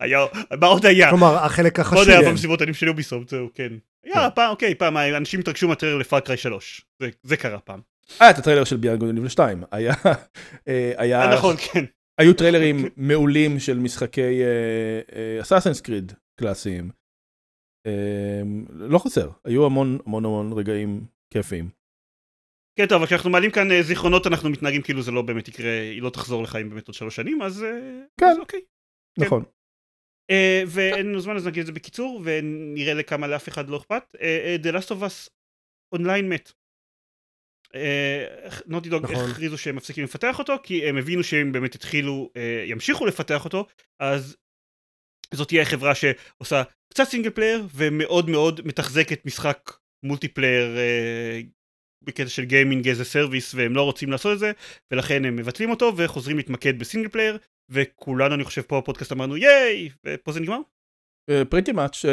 [0.00, 0.18] היה
[0.60, 2.30] מה עוד היה כלומר, החלק החשוב, עוד היה כן.
[2.30, 3.72] במסיבות העיתונאים של Ubisoft זהו כן
[4.06, 6.86] יאללה, פעם, אוקיי, פעם אנשים התרגשו מהטריילר ל Far Cry 3.
[7.02, 7.80] זה- זה קרה פעם.
[8.20, 9.62] היה את הטריילר של Beyond Good and Evil 2.
[9.72, 9.94] היה,
[10.68, 11.84] אה, היה, אה, נכון, כן.
[12.18, 14.40] היו טריילרים מעולים של משחקי
[15.42, 16.90] Assassin's Creed קלאסיים.
[17.86, 21.68] אה, לא חסר, היו המון המון המון רגעים כיפיים.
[22.76, 25.80] כן, טוב, אבל כשאנחנו מעלים כאן אה, זיכרונות, אנחנו מתנהגים כאילו זה לא באמת יקרה,
[25.80, 28.26] היא לא תחזור לחיים באמת עוד שלוש שנים, אז אה, כן.
[28.26, 28.60] אז אוקיי.
[29.18, 29.24] כן.
[29.24, 29.44] נכון.
[30.30, 34.02] אה, ואין לנו זמן אז נגיד את זה בקיצור ונראה לכמה לאף אחד לא אכפת.
[34.20, 35.30] אה, אה, The Last of Us
[35.92, 36.52] אונליין מת.
[38.66, 39.30] נוטי דוג נכון.
[39.30, 42.30] הכריזו שהם מפסיקים לפתח אותו כי הם הבינו שהם באמת התחילו
[42.66, 43.66] ימשיכו לפתח אותו
[44.00, 44.36] אז
[45.34, 46.62] זאת תהיה חברה שעושה
[46.92, 49.70] קצת single player ומאוד מאוד מתחזקת משחק
[50.02, 50.76] multiplayer
[52.06, 54.52] בקטע של gaming as a service והם לא רוצים לעשות את זה
[54.90, 57.38] ולכן הם מבטלים אותו וחוזרים להתמקד ב single player
[57.70, 60.58] וכולנו אני חושב פה בפודקאסט אמרנו yay ופה זה נגמר.
[61.48, 62.04] pretty much